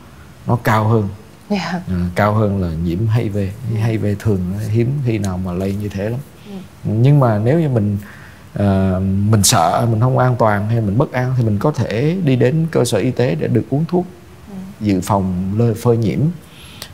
nó 0.48 0.56
cao 0.56 0.88
hơn 0.88 1.08
yeah. 1.50 1.62
Dạ. 1.72 1.96
à, 1.96 2.10
cao 2.16 2.34
hơn 2.34 2.62
là 2.62 2.72
nhiễm 2.84 3.00
HIV 3.08 3.38
HIV 3.86 4.06
thường 4.20 4.40
hiếm 4.72 4.92
khi 5.06 5.18
nào 5.18 5.38
mà 5.38 5.54
lây 5.54 5.76
như 5.76 5.90
thế 5.90 6.10
lắm 6.10 6.20
ừ. 6.36 6.37
Nhưng 6.84 7.20
mà 7.20 7.38
nếu 7.44 7.60
như 7.60 7.70
mình 7.70 7.98
à, 8.54 9.00
mình 9.30 9.44
sợ 9.44 9.88
mình 9.92 10.00
không 10.00 10.18
an 10.18 10.36
toàn 10.40 10.68
hay 10.68 10.82
mình 10.82 10.98
bất 10.98 11.12
an 11.12 11.34
thì 11.38 11.44
mình 11.44 11.60
có 11.60 11.72
thể 11.72 12.18
đi 12.26 12.36
đến 12.36 12.68
cơ 12.72 12.86
sở 12.86 12.98
y 12.98 13.12
tế 13.12 13.36
để 13.36 13.48
được 13.48 13.64
uống 13.70 13.86
thuốc 13.88 14.06
ừ. 14.50 14.56
dự 14.80 15.02
phòng 15.02 15.54
lơi 15.58 15.74
phơi 15.74 15.98
nhiễm 15.98 16.20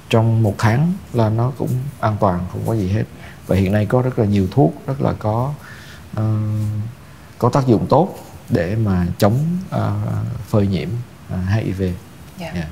trong 0.10 0.44
một 0.44 0.56
tháng 0.58 0.94
là 1.14 1.30
nó 1.30 1.52
cũng 1.58 1.70
an 2.00 2.18
toàn 2.20 2.40
không 2.52 2.62
có 2.68 2.74
gì 2.74 2.90
hết 2.90 3.04
và 3.48 3.56
hiện 3.56 3.72
nay 3.72 3.86
có 3.86 4.02
rất 4.02 4.20
là 4.20 4.26
nhiều 4.26 4.48
thuốc 4.52 4.74
rất 4.88 5.02
là 5.02 5.14
có 5.20 5.54
uh, 6.20 6.24
có 7.38 7.50
tác 7.50 7.68
dụng 7.68 7.86
tốt 7.90 8.18
để 8.50 8.76
mà 8.76 9.08
chống 9.18 9.38
uh, 9.76 9.82
phơi 10.48 10.68
nhiễm 10.68 10.90
uh, 11.34 11.40
HIV. 11.50 11.82
Yeah. 12.40 12.56
Yeah. 12.56 12.68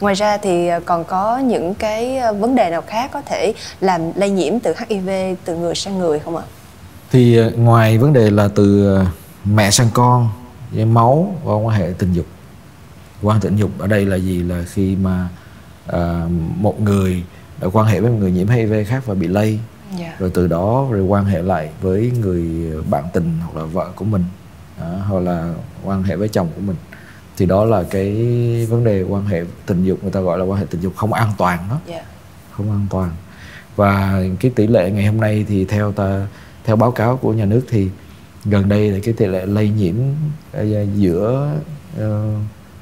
Ngoài 0.00 0.14
ra 0.14 0.36
thì 0.36 0.68
còn 0.84 1.04
có 1.04 1.38
những 1.38 1.74
cái 1.74 2.20
vấn 2.38 2.54
đề 2.54 2.70
nào 2.70 2.82
khác 2.86 3.10
có 3.12 3.22
thể 3.22 3.52
làm 3.80 4.00
lây 4.14 4.30
nhiễm 4.30 4.60
từ 4.60 4.74
HIV 4.88 5.10
từ 5.44 5.56
người 5.56 5.74
sang 5.74 5.98
người 5.98 6.18
không 6.18 6.36
ạ? 6.36 6.44
Thì 7.10 7.40
ngoài 7.56 7.98
vấn 7.98 8.12
đề 8.12 8.30
là 8.30 8.48
từ 8.54 8.98
mẹ 9.44 9.70
sang 9.70 9.88
con, 9.94 10.28
với 10.70 10.84
máu 10.84 11.34
và 11.44 11.54
quan 11.54 11.78
hệ 11.78 11.92
tình 11.98 12.12
dục. 12.12 12.26
Quan 13.22 13.36
hệ 13.36 13.40
tình 13.42 13.56
dục 13.56 13.70
ở 13.78 13.86
đây 13.86 14.06
là 14.06 14.16
gì? 14.16 14.42
Là 14.42 14.64
khi 14.72 14.96
mà 14.96 15.28
uh, 15.88 15.96
một 16.56 16.80
người 16.80 17.24
đã 17.60 17.68
quan 17.72 17.86
hệ 17.86 18.00
với 18.00 18.10
một 18.10 18.16
người 18.20 18.30
nhiễm 18.30 18.48
HIV 18.48 18.74
khác 18.86 19.02
và 19.06 19.14
bị 19.14 19.26
lây 19.26 19.48
yeah. 19.48 20.00
Dạ. 20.00 20.16
rồi 20.18 20.30
từ 20.34 20.46
đó 20.46 20.86
rồi 20.90 21.02
quan 21.02 21.24
hệ 21.24 21.42
lại 21.42 21.70
với 21.80 22.12
người 22.20 22.72
bạn 22.90 23.04
tình 23.12 23.38
hoặc 23.40 23.60
là 23.60 23.64
vợ 23.64 23.90
của 23.96 24.04
mình 24.04 24.24
đó, 24.80 24.86
hoặc 25.08 25.20
là 25.20 25.54
quan 25.84 26.02
hệ 26.02 26.16
với 26.16 26.28
chồng 26.28 26.48
của 26.54 26.60
mình 26.60 26.76
thì 27.40 27.46
đó 27.46 27.64
là 27.64 27.82
cái 27.90 28.12
vấn 28.70 28.84
đề 28.84 29.02
quan 29.02 29.26
hệ 29.26 29.44
tình 29.66 29.84
dục 29.84 29.98
người 30.02 30.12
ta 30.12 30.20
gọi 30.20 30.38
là 30.38 30.44
quan 30.44 30.60
hệ 30.60 30.66
tình 30.70 30.80
dục 30.80 30.92
không 30.96 31.12
an 31.12 31.32
toàn 31.38 31.58
đó 31.70 31.80
yeah. 31.86 32.02
Dạ. 32.02 32.10
không 32.50 32.70
an 32.70 32.86
toàn 32.90 33.10
và 33.76 34.22
cái 34.40 34.52
tỷ 34.54 34.66
lệ 34.66 34.90
ngày 34.90 35.06
hôm 35.06 35.20
nay 35.20 35.44
thì 35.48 35.64
theo 35.64 35.92
ta 35.92 36.26
theo 36.64 36.76
báo 36.76 36.90
cáo 36.90 37.16
của 37.16 37.32
nhà 37.32 37.44
nước 37.44 37.62
thì 37.68 37.88
gần 38.44 38.68
đây 38.68 38.90
là 38.90 38.98
cái 39.02 39.14
tỷ 39.14 39.26
lệ 39.26 39.46
lây 39.46 39.68
nhiễm 39.68 39.94
ờ, 40.52 40.64
giữa 40.94 41.52
uh, 41.96 42.02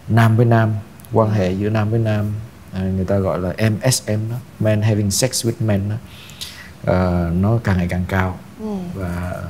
nam 0.09 0.37
với 0.37 0.47
nam 0.47 0.73
quan 1.13 1.31
hệ 1.31 1.53
giữa 1.53 1.71
nam 1.71 1.91
với 1.91 2.01
nam 2.01 2.33
à, 2.73 2.83
người 2.83 3.05
ta 3.05 3.19
gọi 3.19 3.39
là 3.39 3.55
MSM 3.71 4.31
đó 4.31 4.37
men 4.61 4.83
having 4.83 5.11
sex 5.11 5.47
with 5.47 5.67
men 5.67 5.83
đó 5.89 5.97
uh, 6.93 7.35
nó 7.35 7.59
càng 7.65 7.77
ngày 7.79 7.87
càng 7.91 8.05
cao 8.09 8.39
ừ. 8.61 8.77
và 8.95 9.43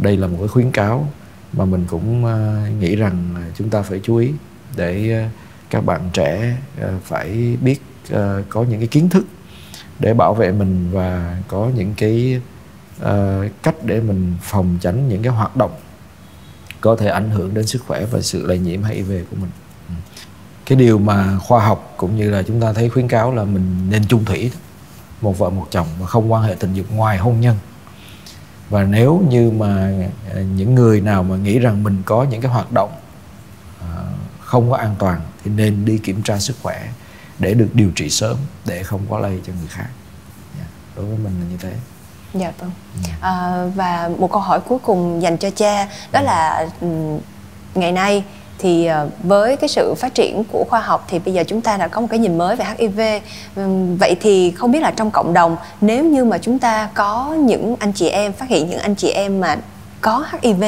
đây 0.00 0.16
là 0.16 0.26
một 0.26 0.36
cái 0.38 0.48
khuyến 0.48 0.70
cáo 0.70 1.08
mà 1.52 1.64
mình 1.64 1.84
cũng 1.88 2.24
ờ, 2.24 2.66
nghĩ 2.80 2.96
rằng 2.96 3.34
chúng 3.54 3.70
ta 3.70 3.82
phải 3.82 4.00
chú 4.02 4.16
ý 4.16 4.32
để 4.76 5.12
ờ, 5.12 5.28
các 5.70 5.84
bạn 5.84 6.10
trẻ 6.12 6.56
ờ, 6.80 6.94
phải 7.04 7.56
biết 7.60 7.80
có 8.48 8.62
những 8.62 8.78
cái 8.78 8.88
kiến 8.88 9.08
thức 9.08 9.24
để 9.98 10.14
bảo 10.14 10.34
vệ 10.34 10.52
mình 10.52 10.88
và 10.92 11.36
có 11.48 11.70
những 11.76 11.94
cái 11.96 12.40
cách 13.62 13.74
để 13.84 14.00
mình 14.00 14.34
phòng 14.42 14.78
tránh 14.80 15.08
những 15.08 15.22
cái 15.22 15.32
hoạt 15.32 15.56
động 15.56 15.72
có 16.80 16.96
thể 16.96 17.08
ảnh 17.08 17.30
hưởng 17.30 17.54
đến 17.54 17.66
sức 17.66 17.82
khỏe 17.86 18.04
và 18.04 18.20
sự 18.20 18.46
lây 18.46 18.58
nhiễm 18.58 18.82
HIV 18.82 19.10
của 19.30 19.36
mình. 19.36 19.50
Ừ. 19.88 19.94
Cái 20.66 20.78
điều 20.78 20.98
mà 20.98 21.38
khoa 21.38 21.66
học 21.66 21.94
cũng 21.96 22.16
như 22.16 22.30
là 22.30 22.42
chúng 22.42 22.60
ta 22.60 22.72
thấy 22.72 22.88
khuyến 22.88 23.08
cáo 23.08 23.34
là 23.34 23.44
mình 23.44 23.90
nên 23.90 24.02
chung 24.08 24.24
thủy, 24.24 24.50
một 25.20 25.38
vợ 25.38 25.50
một 25.50 25.66
chồng 25.70 25.86
và 25.98 26.06
không 26.06 26.32
quan 26.32 26.42
hệ 26.42 26.54
tình 26.54 26.74
dục 26.74 26.86
ngoài 26.90 27.18
hôn 27.18 27.40
nhân 27.40 27.56
và 28.70 28.82
nếu 28.82 29.22
như 29.28 29.50
mà 29.50 29.92
à, 30.34 30.40
những 30.56 30.74
người 30.74 31.00
nào 31.00 31.22
mà 31.22 31.36
nghĩ 31.36 31.58
rằng 31.58 31.82
mình 31.82 32.02
có 32.06 32.26
những 32.30 32.40
cái 32.40 32.52
hoạt 32.52 32.72
động 32.72 32.92
à, 33.80 33.88
không 34.40 34.70
có 34.70 34.76
an 34.76 34.94
toàn 34.98 35.20
thì 35.44 35.50
nên 35.50 35.84
đi 35.84 35.98
kiểm 35.98 36.22
tra 36.22 36.38
sức 36.38 36.56
khỏe 36.62 36.88
để 37.38 37.54
được 37.54 37.68
điều 37.72 37.90
trị 37.90 38.10
sớm 38.10 38.36
để 38.66 38.82
không 38.82 39.00
có 39.10 39.18
lây 39.18 39.40
cho 39.46 39.52
người 39.58 39.68
khác 39.68 39.88
dạ, 40.58 40.64
đối 40.96 41.04
với 41.04 41.16
mình 41.16 41.40
là 41.40 41.46
như 41.50 41.56
thế 41.56 41.72
dạ 42.34 42.52
vâng 42.58 42.70
ừ. 42.94 43.10
à, 43.20 43.64
và 43.74 44.10
một 44.18 44.32
câu 44.32 44.40
hỏi 44.40 44.60
cuối 44.60 44.78
cùng 44.78 45.22
dành 45.22 45.36
cho 45.38 45.50
cha 45.50 45.88
đó 46.12 46.20
ừ. 46.20 46.24
là 46.24 46.66
ngày 47.74 47.92
nay 47.92 48.24
thì 48.62 48.86
ờ, 48.86 49.08
với 49.22 49.56
cái 49.56 49.68
sự 49.68 49.94
phát 49.94 50.14
triển 50.14 50.44
của 50.52 50.64
khoa 50.68 50.80
học 50.80 51.06
thì 51.08 51.18
bây 51.18 51.34
giờ 51.34 51.44
chúng 51.46 51.60
ta 51.60 51.76
đã 51.76 51.88
có 51.88 52.00
một 52.00 52.06
cái 52.10 52.18
nhìn 52.18 52.38
mới 52.38 52.56
về 52.56 52.64
HIV 52.78 53.00
vậy 53.98 54.16
thì 54.20 54.50
không 54.50 54.72
biết 54.72 54.82
là 54.82 54.90
trong 54.90 55.10
cộng 55.10 55.32
đồng, 55.32 55.56
nếu 55.80 56.04
như 56.04 56.24
mà 56.24 56.38
chúng 56.38 56.58
ta 56.58 56.88
có 56.94 57.36
những 57.38 57.76
anh 57.78 57.92
chị 57.92 58.08
em, 58.08 58.32
phát 58.32 58.48
hiện 58.48 58.70
những 58.70 58.78
anh 58.78 58.94
chị 58.94 59.08
em 59.08 59.40
mà 59.40 59.56
có 60.00 60.26
HIV 60.42 60.64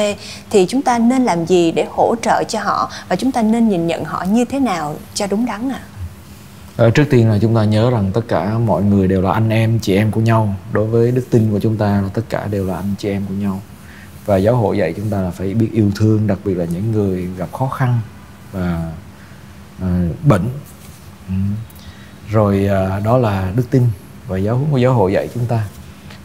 thì 0.49 0.65
chúng 0.69 0.81
ta 0.81 0.99
nên 0.99 1.25
làm 1.25 1.45
gì 1.45 1.71
để 1.71 1.85
hỗ 1.89 2.15
trợ 2.21 2.43
cho 2.47 2.59
họ 2.59 2.91
và 3.09 3.15
chúng 3.15 3.31
ta 3.31 3.41
nên 3.41 3.69
nhìn 3.69 3.87
nhận 3.87 4.03
họ 4.03 4.25
như 4.31 4.45
thế 4.45 4.59
nào 4.59 4.95
cho 5.13 5.27
đúng 5.27 5.45
đắn 5.45 5.69
ạ? 5.69 5.79
À? 6.77 6.89
trước 6.95 7.03
tiên 7.09 7.29
là 7.29 7.37
chúng 7.41 7.55
ta 7.55 7.63
nhớ 7.63 7.89
rằng 7.89 8.11
tất 8.13 8.21
cả 8.27 8.57
mọi 8.65 8.83
người 8.83 9.07
đều 9.07 9.21
là 9.21 9.31
anh 9.31 9.49
em, 9.49 9.79
chị 9.79 9.95
em 9.95 10.11
của 10.11 10.21
nhau 10.21 10.55
đối 10.73 10.85
với 10.85 11.11
đức 11.11 11.27
tin 11.31 11.51
của 11.51 11.59
chúng 11.59 11.77
ta 11.77 11.85
là 11.85 12.09
tất 12.13 12.21
cả 12.29 12.47
đều 12.51 12.65
là 12.65 12.75
anh 12.75 12.95
chị 12.97 13.09
em 13.09 13.25
của 13.29 13.33
nhau 13.33 13.61
và 14.25 14.37
giáo 14.37 14.55
hội 14.55 14.77
dạy 14.77 14.93
chúng 14.93 15.09
ta 15.09 15.21
là 15.21 15.31
phải 15.31 15.53
biết 15.53 15.69
yêu 15.73 15.91
thương 15.95 16.27
đặc 16.27 16.39
biệt 16.45 16.53
là 16.53 16.65
những 16.65 16.91
người 16.91 17.27
gặp 17.37 17.53
khó 17.53 17.67
khăn 17.67 17.99
và 18.51 18.91
à, 19.81 20.07
bệnh. 20.23 20.49
Ừ. 21.27 21.33
rồi 22.29 22.67
à, 22.67 22.99
đó 22.99 23.17
là 23.17 23.51
đức 23.55 23.69
tin 23.69 23.83
và 24.27 24.37
giáo 24.37 24.57
huấn 24.57 24.71
của 24.71 24.77
giáo 24.77 24.93
hội 24.93 25.13
dạy 25.13 25.29
chúng 25.33 25.45
ta. 25.45 25.67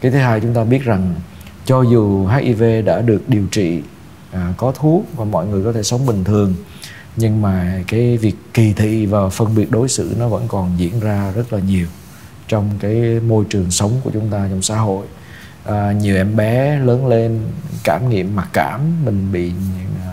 Cái 0.01 0.11
thứ 0.11 0.19
hai 0.19 0.41
chúng 0.41 0.55
ta 0.55 0.65
biết 0.65 0.83
rằng 0.83 1.15
cho 1.65 1.83
dù 1.83 2.27
HIV 2.27 2.65
đã 2.85 3.01
được 3.01 3.29
điều 3.29 3.47
trị 3.51 3.83
à, 4.33 4.55
có 4.57 4.73
thuốc 4.73 5.07
và 5.17 5.25
mọi 5.25 5.47
người 5.47 5.65
có 5.65 5.73
thể 5.73 5.83
sống 5.83 6.07
bình 6.07 6.25
thường 6.25 6.55
nhưng 7.17 7.43
mà 7.43 7.83
cái 7.87 8.17
việc 8.17 8.37
kỳ 8.55 8.73
thị 8.73 9.07
và 9.07 9.29
phân 9.29 9.55
biệt 9.55 9.71
đối 9.71 9.89
xử 9.89 10.15
nó 10.19 10.29
vẫn 10.29 10.45
còn 10.49 10.73
diễn 10.77 11.01
ra 11.01 11.33
rất 11.37 11.53
là 11.53 11.61
nhiều 11.61 11.87
trong 12.49 12.71
cái 12.81 13.21
môi 13.29 13.45
trường 13.51 13.71
sống 13.71 13.93
của 14.05 14.11
chúng 14.11 14.29
ta 14.29 14.47
trong 14.51 14.63
xã 14.63 14.77
hội 14.77 15.07
à, 15.65 15.93
nhiều 15.93 16.17
em 16.17 16.37
bé 16.37 16.79
lớn 16.79 17.07
lên 17.07 17.41
cảm 17.85 18.09
nghiệm 18.09 18.37
mặc 18.37 18.49
cảm 18.53 19.05
mình 19.05 19.33
bị 19.33 19.53
à, 20.07 20.13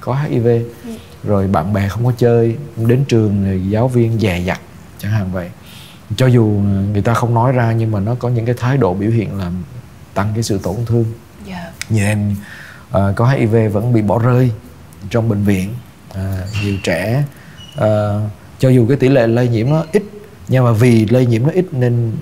có 0.00 0.14
hiv 0.14 0.46
ừ. 0.46 0.60
rồi 1.24 1.46
bạn 1.46 1.72
bè 1.72 1.88
không 1.88 2.04
có 2.04 2.12
chơi 2.16 2.56
đến 2.76 3.04
trường 3.08 3.44
thì 3.44 3.70
giáo 3.70 3.88
viên 3.88 4.18
dè 4.18 4.40
dặt 4.40 4.60
chẳng 4.98 5.12
hạn 5.12 5.32
vậy 5.32 5.50
cho 6.16 6.26
dù 6.26 6.44
người 6.92 7.02
ta 7.02 7.14
không 7.14 7.34
nói 7.34 7.52
ra 7.52 7.72
nhưng 7.72 7.90
mà 7.90 8.00
nó 8.00 8.14
có 8.14 8.28
những 8.28 8.46
cái 8.46 8.54
thái 8.58 8.76
độ 8.76 8.94
biểu 8.94 9.10
hiện 9.10 9.38
làm 9.38 9.52
tăng 10.14 10.30
cái 10.34 10.42
sự 10.42 10.58
tổn 10.62 10.76
thương 10.86 11.04
yeah. 11.48 11.62
Dạ. 11.64 11.72
nhiều 11.90 12.04
em 12.04 12.36
uh, 12.88 13.16
có 13.16 13.30
hiv 13.30 13.54
vẫn 13.72 13.92
bị 13.92 14.02
bỏ 14.02 14.18
rơi 14.18 14.50
trong 15.10 15.28
bệnh 15.28 15.44
viện 15.44 15.74
uh, 16.10 16.18
nhiều 16.62 16.76
trẻ 16.82 17.24
uh, 17.78 17.84
cho 18.58 18.68
dù 18.68 18.86
cái 18.88 18.96
tỷ 18.96 19.08
lệ 19.08 19.26
lây 19.26 19.48
nhiễm 19.48 19.70
nó 19.70 19.84
ít 19.92 20.02
nhưng 20.48 20.64
mà 20.64 20.72
vì 20.72 21.06
lây 21.06 21.26
nhiễm 21.26 21.42
nó 21.42 21.50
ít 21.50 21.66
nên 21.72 22.12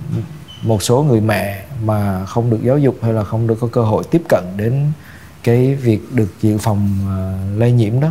một 0.62 0.82
số 0.82 1.02
người 1.02 1.20
mẹ 1.20 1.64
mà 1.84 2.24
không 2.26 2.50
được 2.50 2.58
giáo 2.62 2.78
dục 2.78 2.96
hay 3.02 3.12
là 3.12 3.24
không 3.24 3.46
được 3.46 3.58
có 3.60 3.68
cơ 3.72 3.82
hội 3.82 4.04
tiếp 4.10 4.22
cận 4.28 4.44
đến 4.56 4.92
cái 5.42 5.74
việc 5.74 6.00
được 6.12 6.28
dự 6.40 6.58
phòng 6.58 6.88
uh, 7.04 7.60
lây 7.60 7.72
nhiễm 7.72 8.00
đó 8.00 8.08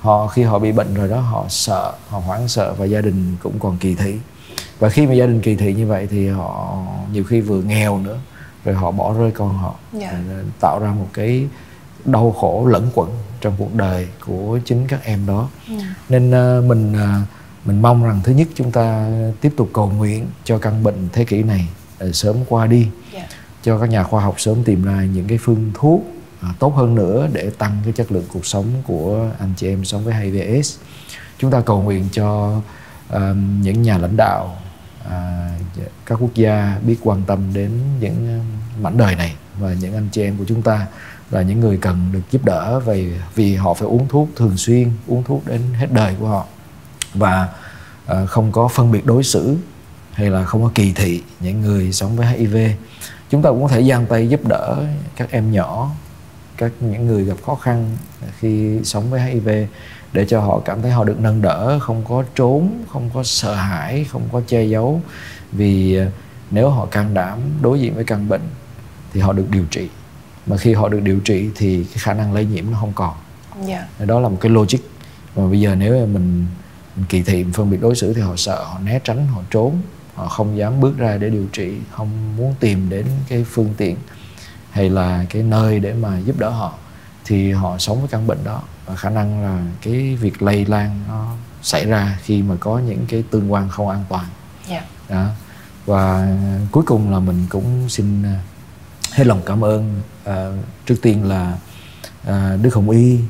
họ 0.00 0.26
khi 0.26 0.42
họ 0.42 0.58
bị 0.58 0.72
bệnh 0.72 0.94
rồi 0.94 1.08
đó 1.08 1.20
họ 1.20 1.44
sợ 1.48 1.92
họ 2.08 2.18
hoảng 2.18 2.48
sợ 2.48 2.74
và 2.78 2.84
gia 2.84 3.00
đình 3.00 3.36
cũng 3.42 3.58
còn 3.58 3.76
kỳ 3.80 3.94
thị 3.94 4.14
và 4.78 4.88
khi 4.88 5.06
mà 5.06 5.12
gia 5.12 5.26
đình 5.26 5.40
kỳ 5.40 5.56
thị 5.56 5.74
như 5.74 5.86
vậy 5.86 6.08
thì 6.10 6.28
họ 6.28 6.78
nhiều 7.12 7.24
khi 7.24 7.40
vừa 7.40 7.62
nghèo 7.62 7.98
nữa 7.98 8.18
rồi 8.64 8.74
họ 8.74 8.90
bỏ 8.90 9.14
rơi 9.18 9.30
con 9.30 9.58
họ 9.58 9.74
yeah. 10.00 10.12
Dạ. 10.12 10.42
tạo 10.60 10.78
ra 10.78 10.92
một 10.92 11.08
cái 11.12 11.46
đau 12.04 12.32
khổ 12.32 12.66
lẫn 12.66 12.90
quẩn 12.94 13.10
trong 13.40 13.54
cuộc 13.58 13.74
đời 13.74 14.08
của 14.26 14.58
chính 14.64 14.86
các 14.88 15.04
em 15.04 15.26
đó 15.26 15.48
yeah. 15.68 15.80
Dạ. 15.80 15.94
nên 16.08 16.30
uh, 16.30 16.64
mình 16.64 16.92
uh, 16.92 17.28
mình 17.64 17.82
mong 17.82 18.04
rằng 18.04 18.20
thứ 18.24 18.32
nhất 18.32 18.48
chúng 18.54 18.70
ta 18.70 19.08
tiếp 19.40 19.52
tục 19.56 19.70
cầu 19.72 19.90
nguyện 19.90 20.26
cho 20.44 20.58
căn 20.58 20.82
bệnh 20.82 21.08
thế 21.12 21.24
kỷ 21.24 21.42
này 21.42 21.68
sớm 22.12 22.36
qua 22.48 22.66
đi 22.66 22.86
yeah. 23.12 23.30
Dạ. 23.30 23.36
cho 23.62 23.78
các 23.78 23.90
nhà 23.90 24.02
khoa 24.02 24.22
học 24.22 24.34
sớm 24.38 24.64
tìm 24.64 24.84
ra 24.84 25.04
những 25.04 25.26
cái 25.28 25.38
phương 25.38 25.70
thuốc 25.74 26.02
uh, 26.50 26.58
tốt 26.58 26.74
hơn 26.76 26.94
nữa 26.94 27.28
để 27.32 27.50
tăng 27.58 27.78
cái 27.84 27.92
chất 27.92 28.12
lượng 28.12 28.24
cuộc 28.32 28.46
sống 28.46 28.66
của 28.86 29.30
anh 29.38 29.52
chị 29.56 29.68
em 29.68 29.84
sống 29.84 30.04
với 30.04 30.14
HIVS 30.14 30.76
chúng 31.38 31.50
ta 31.50 31.60
cầu 31.60 31.82
nguyện 31.82 32.08
cho 32.12 32.60
uh, 33.16 33.20
những 33.62 33.82
nhà 33.82 33.98
lãnh 33.98 34.16
đạo 34.16 34.56
à, 35.10 35.48
các 36.06 36.18
quốc 36.20 36.34
gia 36.34 36.78
biết 36.86 36.96
quan 37.02 37.22
tâm 37.26 37.54
đến 37.54 37.70
những 38.00 38.44
mảnh 38.82 38.96
đời 38.96 39.14
này 39.16 39.34
và 39.58 39.74
những 39.80 39.94
anh 39.94 40.08
chị 40.12 40.22
em 40.22 40.36
của 40.36 40.44
chúng 40.48 40.62
ta 40.62 40.86
là 41.30 41.42
những 41.42 41.60
người 41.60 41.76
cần 41.76 42.08
được 42.12 42.20
giúp 42.30 42.44
đỡ 42.44 42.80
vì 42.80 43.12
vì 43.34 43.54
họ 43.56 43.74
phải 43.74 43.88
uống 43.88 44.08
thuốc 44.08 44.28
thường 44.36 44.56
xuyên 44.56 44.90
uống 45.06 45.22
thuốc 45.22 45.46
đến 45.46 45.60
hết 45.74 45.92
đời 45.92 46.14
của 46.20 46.28
họ 46.28 46.46
và 47.14 47.48
à, 48.06 48.26
không 48.26 48.52
có 48.52 48.68
phân 48.68 48.92
biệt 48.92 49.06
đối 49.06 49.24
xử 49.24 49.56
hay 50.12 50.30
là 50.30 50.44
không 50.44 50.62
có 50.62 50.70
kỳ 50.74 50.92
thị 50.92 51.22
những 51.40 51.60
người 51.60 51.92
sống 51.92 52.16
với 52.16 52.26
HIV 52.26 52.56
chúng 53.30 53.42
ta 53.42 53.50
cũng 53.50 53.62
có 53.62 53.68
thể 53.68 53.84
giang 53.84 54.06
tay 54.06 54.28
giúp 54.28 54.40
đỡ 54.48 54.76
các 55.16 55.30
em 55.30 55.52
nhỏ 55.52 55.90
các 56.56 56.72
những 56.80 57.06
người 57.06 57.24
gặp 57.24 57.36
khó 57.46 57.54
khăn 57.54 57.96
khi 58.40 58.78
sống 58.84 59.10
với 59.10 59.20
HIV 59.20 59.48
để 60.12 60.24
cho 60.24 60.40
họ 60.40 60.60
cảm 60.64 60.82
thấy 60.82 60.90
họ 60.90 61.04
được 61.04 61.20
nâng 61.20 61.42
đỡ 61.42 61.78
không 61.78 62.04
có 62.08 62.24
trốn 62.34 62.84
không 62.88 63.10
có 63.14 63.22
sợ 63.22 63.54
hãi 63.54 64.04
không 64.04 64.22
có 64.32 64.40
che 64.46 64.64
giấu. 64.64 65.00
Vì 65.52 65.96
ờ, 65.96 66.06
nếu 66.50 66.70
họ 66.70 66.86
can 66.86 67.14
đảm 67.14 67.38
đối 67.60 67.80
diện 67.80 67.94
với 67.94 68.04
căn 68.04 68.28
bệnh 68.28 68.42
thì 69.12 69.20
họ 69.20 69.32
được 69.32 69.50
điều 69.50 69.64
trị. 69.70 69.88
Mà 70.46 70.56
khi 70.56 70.74
họ 70.74 70.88
được 70.88 71.00
điều 71.00 71.20
trị 71.20 71.50
thì 71.54 71.84
cái 71.84 71.98
khả 71.98 72.14
năng 72.14 72.32
lây 72.32 72.44
nhiễm 72.44 72.70
nó 72.70 72.78
không 72.80 72.92
còn. 72.94 73.14
Yeah. 73.68 73.84
Dạ. 73.98 74.04
đó 74.04 74.20
là 74.20 74.28
một 74.28 74.38
cái 74.40 74.52
logic. 74.52 74.78
Mà 75.36 75.46
bây 75.46 75.60
giờ 75.60 75.74
nếu 75.74 76.06
mình, 76.06 76.46
mình 76.96 77.06
kỳ 77.08 77.22
thị 77.22 77.44
phân 77.52 77.70
biệt 77.70 77.78
đối 77.80 77.94
xử 77.94 78.14
thì 78.14 78.20
họ 78.20 78.36
sợ 78.36 78.64
họ 78.64 78.78
né 78.78 78.98
tránh 79.04 79.26
họ 79.26 79.42
trốn 79.50 79.80
họ 80.14 80.28
không 80.28 80.56
dám 80.56 80.80
bước 80.80 80.98
ra 80.98 81.16
để 81.16 81.30
điều 81.30 81.46
trị 81.52 81.74
không 81.90 82.36
muốn 82.36 82.54
tìm 82.60 82.90
đến 82.90 83.06
cái 83.28 83.44
phương 83.44 83.74
tiện 83.76 83.96
hay 84.70 84.90
là 84.90 85.24
cái 85.30 85.42
nơi 85.42 85.80
để 85.80 85.92
mà 85.92 86.18
giúp 86.18 86.38
đỡ 86.38 86.50
họ 86.50 86.72
thì 87.24 87.52
họ 87.52 87.78
sống 87.78 88.00
với 88.00 88.08
căn 88.08 88.26
bệnh 88.26 88.44
đó 88.44 88.62
và 88.86 88.96
khả 88.96 89.10
năng 89.10 89.42
là 89.42 89.62
cái 89.82 90.16
việc 90.16 90.42
lây 90.42 90.64
lan 90.64 91.00
nó 91.08 91.34
xảy 91.62 91.86
ra 91.86 92.18
khi 92.22 92.42
mà 92.42 92.54
có 92.60 92.78
những 92.78 93.06
cái 93.08 93.24
tương 93.30 93.52
quan 93.52 93.68
không 93.68 93.88
an 93.88 94.04
toàn 94.08 94.26
yeah. 94.68 94.84
Dạ. 95.08 95.16
đó. 95.16 95.26
và 95.86 96.36
cuối 96.72 96.84
cùng 96.86 97.12
là 97.12 97.18
mình 97.18 97.46
cũng 97.48 97.88
xin 97.88 98.22
à, 98.22 98.40
hết 99.12 99.26
lòng 99.26 99.42
cảm 99.46 99.64
ơn 99.64 100.00
à, 100.24 100.48
trước 100.86 100.96
tiên 101.02 101.24
là 101.24 101.58
à, 102.26 102.56
đức 102.62 102.74
hồng 102.74 102.90
y 102.90 103.20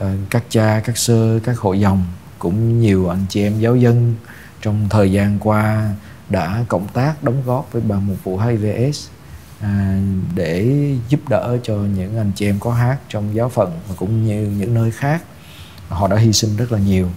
à, 0.00 0.14
các 0.30 0.44
cha 0.48 0.80
các 0.84 0.98
sơ 0.98 1.38
các 1.38 1.58
hội 1.58 1.80
dòng 1.80 2.04
cũng 2.38 2.80
nhiều 2.80 3.08
anh 3.08 3.26
chị 3.28 3.42
em 3.42 3.60
giáo 3.60 3.76
dân 3.76 4.14
trong 4.62 4.88
thời 4.90 5.12
gian 5.12 5.38
qua 5.40 5.90
đã 6.28 6.64
cộng 6.68 6.88
tác 6.88 7.24
đóng 7.24 7.42
góp 7.46 7.72
với 7.72 7.82
ban 7.82 8.06
một 8.06 8.14
vụ 8.24 8.38
HIVS 8.38 9.08
à, 9.60 10.00
để 10.34 10.76
giúp 11.08 11.20
đỡ 11.28 11.58
cho 11.62 11.74
những 11.74 12.18
anh 12.18 12.32
chị 12.34 12.46
em 12.46 12.58
có 12.60 12.72
hát 12.72 12.98
trong 13.08 13.34
giáo 13.34 13.48
phận 13.48 13.80
và 13.88 13.94
cũng 13.98 14.26
như 14.26 14.54
những 14.58 14.74
nơi 14.74 14.90
khác 14.90 15.22
họ 15.88 16.08
đã 16.08 16.16
hy 16.16 16.32
sinh 16.32 16.56
rất 16.56 16.72
là 16.72 16.78
nhiều 16.78 17.08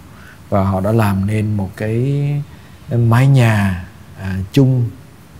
và 0.49 0.63
họ 0.63 0.81
đã 0.81 0.91
làm 0.91 1.27
nên 1.27 1.57
một 1.57 1.69
cái 1.75 2.23
mái 2.91 3.27
nhà 3.27 3.85
à, 4.19 4.37
chung 4.51 4.89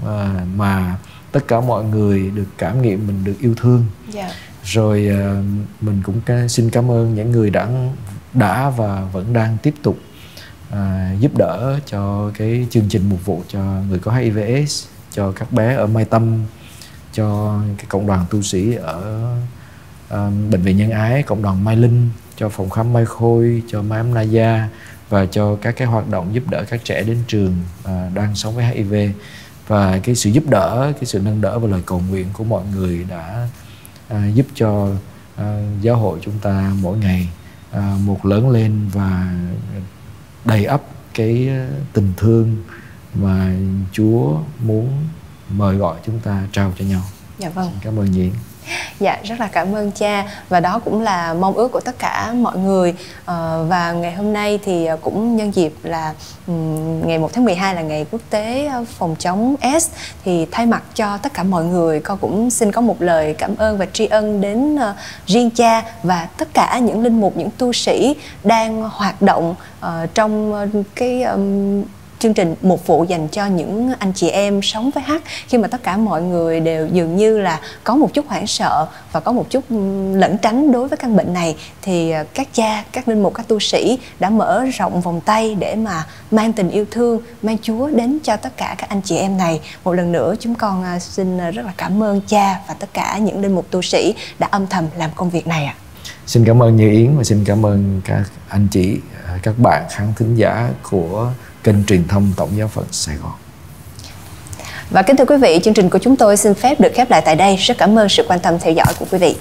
à, 0.06 0.45
mà 0.56 0.97
tất 1.32 1.47
cả 1.47 1.62
mọi 1.62 1.84
người 1.84 2.32
được 2.32 2.47
cảm 2.58 2.82
nghiệm 2.82 3.08
mình 3.08 3.23
được 3.23 3.36
yêu 3.39 3.54
thương 3.58 3.86
yeah. 4.13 4.30
Dạ. 4.30 4.36
rồi 4.63 5.08
à, 5.08 5.43
mình 5.82 6.01
cũng 6.04 6.21
xin 6.49 6.69
cảm 6.69 6.91
ơn 6.91 7.15
những 7.15 7.32
người 7.32 7.49
đã 7.49 7.67
đã 8.34 8.69
và 8.69 9.08
vẫn 9.12 9.34
đang 9.34 9.58
tiếp 9.63 9.73
tục 9.84 9.97
à, 10.75 11.15
giúp 11.19 11.38
đỡ 11.38 11.79
cho 11.85 12.31
cái 12.38 12.67
chương 12.69 12.89
trình 12.89 13.09
mục 13.09 13.25
vụ 13.25 13.43
cho 13.47 13.59
người 13.89 13.99
có 13.99 14.11
HIVS 14.11 14.85
cho 15.11 15.31
các 15.31 15.53
bé 15.53 15.75
ở 15.75 15.88
Mai 15.88 16.05
Tâm 16.05 16.43
cho 17.13 17.59
cái 17.77 17.85
cộng 17.89 18.07
đoàn 18.07 18.25
tu 18.29 18.41
sĩ 18.41 18.75
ở 18.75 19.29
à, 20.09 20.29
bệnh 20.51 20.61
viện 20.61 20.77
nhân 20.77 20.91
ái 20.91 21.23
cộng 21.23 21.41
đoàn 21.41 21.63
mai 21.63 21.75
linh 21.75 22.09
cho 22.38 22.49
phòng 22.49 22.69
khám 22.69 22.93
mai 22.93 23.05
khôi 23.05 23.63
cho 23.67 23.81
mai 23.81 23.99
ấm 23.99 24.13
naya 24.13 24.69
và 25.09 25.25
cho 25.25 25.55
các 25.61 25.75
cái 25.77 25.88
hoạt 25.88 26.09
động 26.09 26.33
giúp 26.33 26.43
đỡ 26.49 26.63
các 26.69 26.81
trẻ 26.83 27.03
đến 27.03 27.17
trường 27.27 27.55
à, 27.83 28.09
đang 28.13 28.35
sống 28.35 28.55
với 28.55 28.65
hiv 28.65 28.93
và 29.67 29.99
cái 29.99 30.15
sự 30.15 30.29
giúp 30.29 30.43
đỡ 30.49 30.93
cái 30.95 31.05
sự 31.05 31.19
nâng 31.19 31.41
đỡ 31.41 31.59
và 31.59 31.67
lời 31.67 31.81
cầu 31.85 32.01
nguyện 32.09 32.27
của 32.33 32.43
mọi 32.43 32.63
người 32.75 33.05
đã 33.09 33.47
à, 34.07 34.27
giúp 34.33 34.45
cho 34.55 34.89
à, 35.35 35.59
giáo 35.81 35.95
hội 35.95 36.19
chúng 36.21 36.39
ta 36.41 36.71
mỗi 36.81 36.97
ngày 36.97 37.29
à, 37.71 37.97
một 38.05 38.25
lớn 38.25 38.49
lên 38.49 38.89
và 38.93 39.33
đầy 40.45 40.65
ắp 40.65 40.81
cái 41.13 41.49
tình 41.93 42.13
thương 42.17 42.63
mà 43.13 43.55
Chúa 43.91 44.39
muốn 44.60 44.89
mời 45.49 45.75
gọi 45.75 45.97
chúng 46.05 46.19
ta 46.19 46.47
trao 46.51 46.73
cho 46.77 46.86
nhau. 46.86 47.01
Dạ 47.38 47.49
vâng. 47.49 47.69
Xin 47.71 47.79
cảm 47.84 47.99
ơn 47.99 48.13
Diễn 48.13 48.34
Dạ 48.99 49.17
rất 49.23 49.39
là 49.39 49.47
cảm 49.47 49.75
ơn 49.75 49.91
cha. 49.91 50.25
Và 50.49 50.60
đó 50.60 50.80
cũng 50.86 51.01
là 51.01 51.34
mong 51.34 51.54
ước 51.54 51.71
của 51.71 51.80
tất 51.80 51.99
cả 51.99 52.34
mọi 52.34 52.58
người. 52.58 52.95
Ờ, 53.25 53.65
và 53.69 53.91
ngày 53.91 54.13
hôm 54.13 54.34
nay 54.34 54.60
thì 54.65 54.86
ờ, 54.86 54.97
cũng 55.01 55.36
nhân 55.36 55.51
dịp 55.56 55.73
là 55.84 56.13
ngày 57.06 57.17
1 57.17 57.34
tháng 57.34 57.45
12 57.45 57.75
là 57.75 57.82
ngày 57.82 58.06
quốc 58.12 58.21
tế 58.30 58.65
ờ, 58.65 58.86
phòng 58.97 59.15
chống 59.19 59.56
S 59.80 59.89
thì 60.25 60.47
thay 60.51 60.65
mặt 60.65 60.84
cho 60.95 61.17
tất 61.17 61.34
cả 61.34 61.43
mọi 61.43 61.63
người, 61.63 61.99
con 61.99 62.17
cũng 62.17 62.49
xin 62.49 62.71
có 62.71 62.82
một 62.82 63.01
lời 63.01 63.36
cảm 63.38 63.56
ơn 63.56 63.78
và 63.78 63.86
tri 63.93 64.06
ân 64.06 64.41
đến 64.41 64.78
riêng 65.25 65.49
cha 65.49 65.84
và 66.04 66.28
tất 66.38 66.54
cả 66.54 66.80
những 66.80 67.04
linh 67.04 67.21
mục, 67.21 67.38
những 67.38 67.49
tu 67.58 67.73
sĩ 67.73 68.15
đang 68.43 68.89
hoạt 68.89 69.21
động 69.21 69.56
trong 70.13 70.54
cái 70.95 71.25
chương 72.25 72.33
trình 72.33 72.55
một 72.61 72.88
vụ 72.88 73.03
dành 73.03 73.27
cho 73.27 73.45
những 73.45 73.93
anh 73.99 74.13
chị 74.13 74.29
em 74.29 74.61
sống 74.61 74.91
với 74.91 75.03
hát 75.03 75.23
khi 75.47 75.57
mà 75.57 75.67
tất 75.67 75.83
cả 75.83 75.97
mọi 75.97 76.21
người 76.21 76.59
đều 76.59 76.88
dường 76.88 77.15
như 77.15 77.38
là 77.38 77.59
có 77.83 77.95
một 77.95 78.13
chút 78.13 78.27
hoảng 78.27 78.47
sợ 78.47 78.88
và 79.11 79.19
có 79.19 79.31
một 79.31 79.45
chút 79.49 79.63
lẩn 80.13 80.38
tránh 80.38 80.71
đối 80.71 80.88
với 80.88 80.97
căn 80.97 81.15
bệnh 81.15 81.33
này 81.33 81.55
thì 81.81 82.11
ờ, 82.11 82.25
các 82.33 82.47
cha, 82.53 82.83
các 82.91 83.07
linh 83.07 83.23
mục, 83.23 83.33
các 83.33 83.47
tu 83.47 83.59
sĩ 83.59 83.99
đã 84.19 84.29
mở 84.29 84.65
rộng 84.77 85.01
vòng 85.01 85.21
tay 85.21 85.55
để 85.59 85.75
mà 85.75 86.05
mang 86.31 86.53
tình 86.53 86.69
yêu 86.69 86.85
thương, 86.91 87.19
mang 87.41 87.57
Chúa 87.61 87.88
đến 87.88 88.19
cho 88.23 88.38
tất 88.38 88.57
cả 88.57 88.75
các 88.77 88.89
anh 88.89 89.01
chị 89.01 89.17
em 89.17 89.38
này. 89.38 89.61
Một 89.83 89.93
lần 89.93 90.11
nữa 90.11 90.35
chúng 90.39 90.55
con 90.55 90.83
ờ, 90.83 90.99
xin 90.99 91.38
ờ, 91.38 91.51
rất 91.51 91.65
là 91.65 91.73
cảm 91.77 92.03
ơn 92.03 92.21
cha 92.27 92.59
và 92.67 92.73
tất 92.73 92.89
cả 92.93 93.17
những 93.17 93.41
linh 93.41 93.55
mục 93.55 93.71
tu 93.71 93.81
sĩ 93.81 94.13
đã 94.39 94.47
âm 94.51 94.67
thầm 94.67 94.85
làm 94.97 95.09
công 95.15 95.29
việc 95.29 95.47
này 95.47 95.65
ạ. 95.65 95.75
Xin 96.25 96.45
cảm 96.45 96.63
ơn 96.63 96.75
Như 96.75 96.89
Yến 96.89 97.17
và 97.17 97.23
xin 97.23 97.43
cảm 97.45 97.65
ơn 97.65 98.01
các 98.05 98.23
anh 98.49 98.67
chị, 98.71 98.97
các 99.43 99.59
bạn 99.59 99.83
khán 99.89 100.13
thính 100.17 100.35
giả 100.35 100.69
của 100.89 101.31
kênh 101.65 101.86
truyền 101.88 102.08
thông 102.08 102.34
Tổng 102.38 102.49
giáo 102.58 102.67
phận 102.67 102.86
Sài 102.91 103.15
Gòn. 103.15 103.32
Và 104.89 105.01
kính 105.01 105.15
thưa 105.15 105.25
quý 105.25 105.38
vị, 105.38 105.60
chương 105.63 105.73
trình 105.73 105.89
của 105.89 105.99
chúng 105.99 106.15
tôi 106.15 106.38
xin 106.38 106.54
phép 106.54 106.80
được 106.80 106.91
khép 106.93 107.12
lại 107.12 107.21
tại 107.25 107.36
đây. 107.36 107.56
Rất 107.56 107.78
cảm 107.78 107.99
ơn 107.99 108.10
sự 108.10 108.25
quan 108.28 108.39
tâm 108.39 108.60
theo 108.60 108.73
dõi 108.73 108.93
của 108.99 109.06
quý 109.12 109.17
vị. 109.17 109.36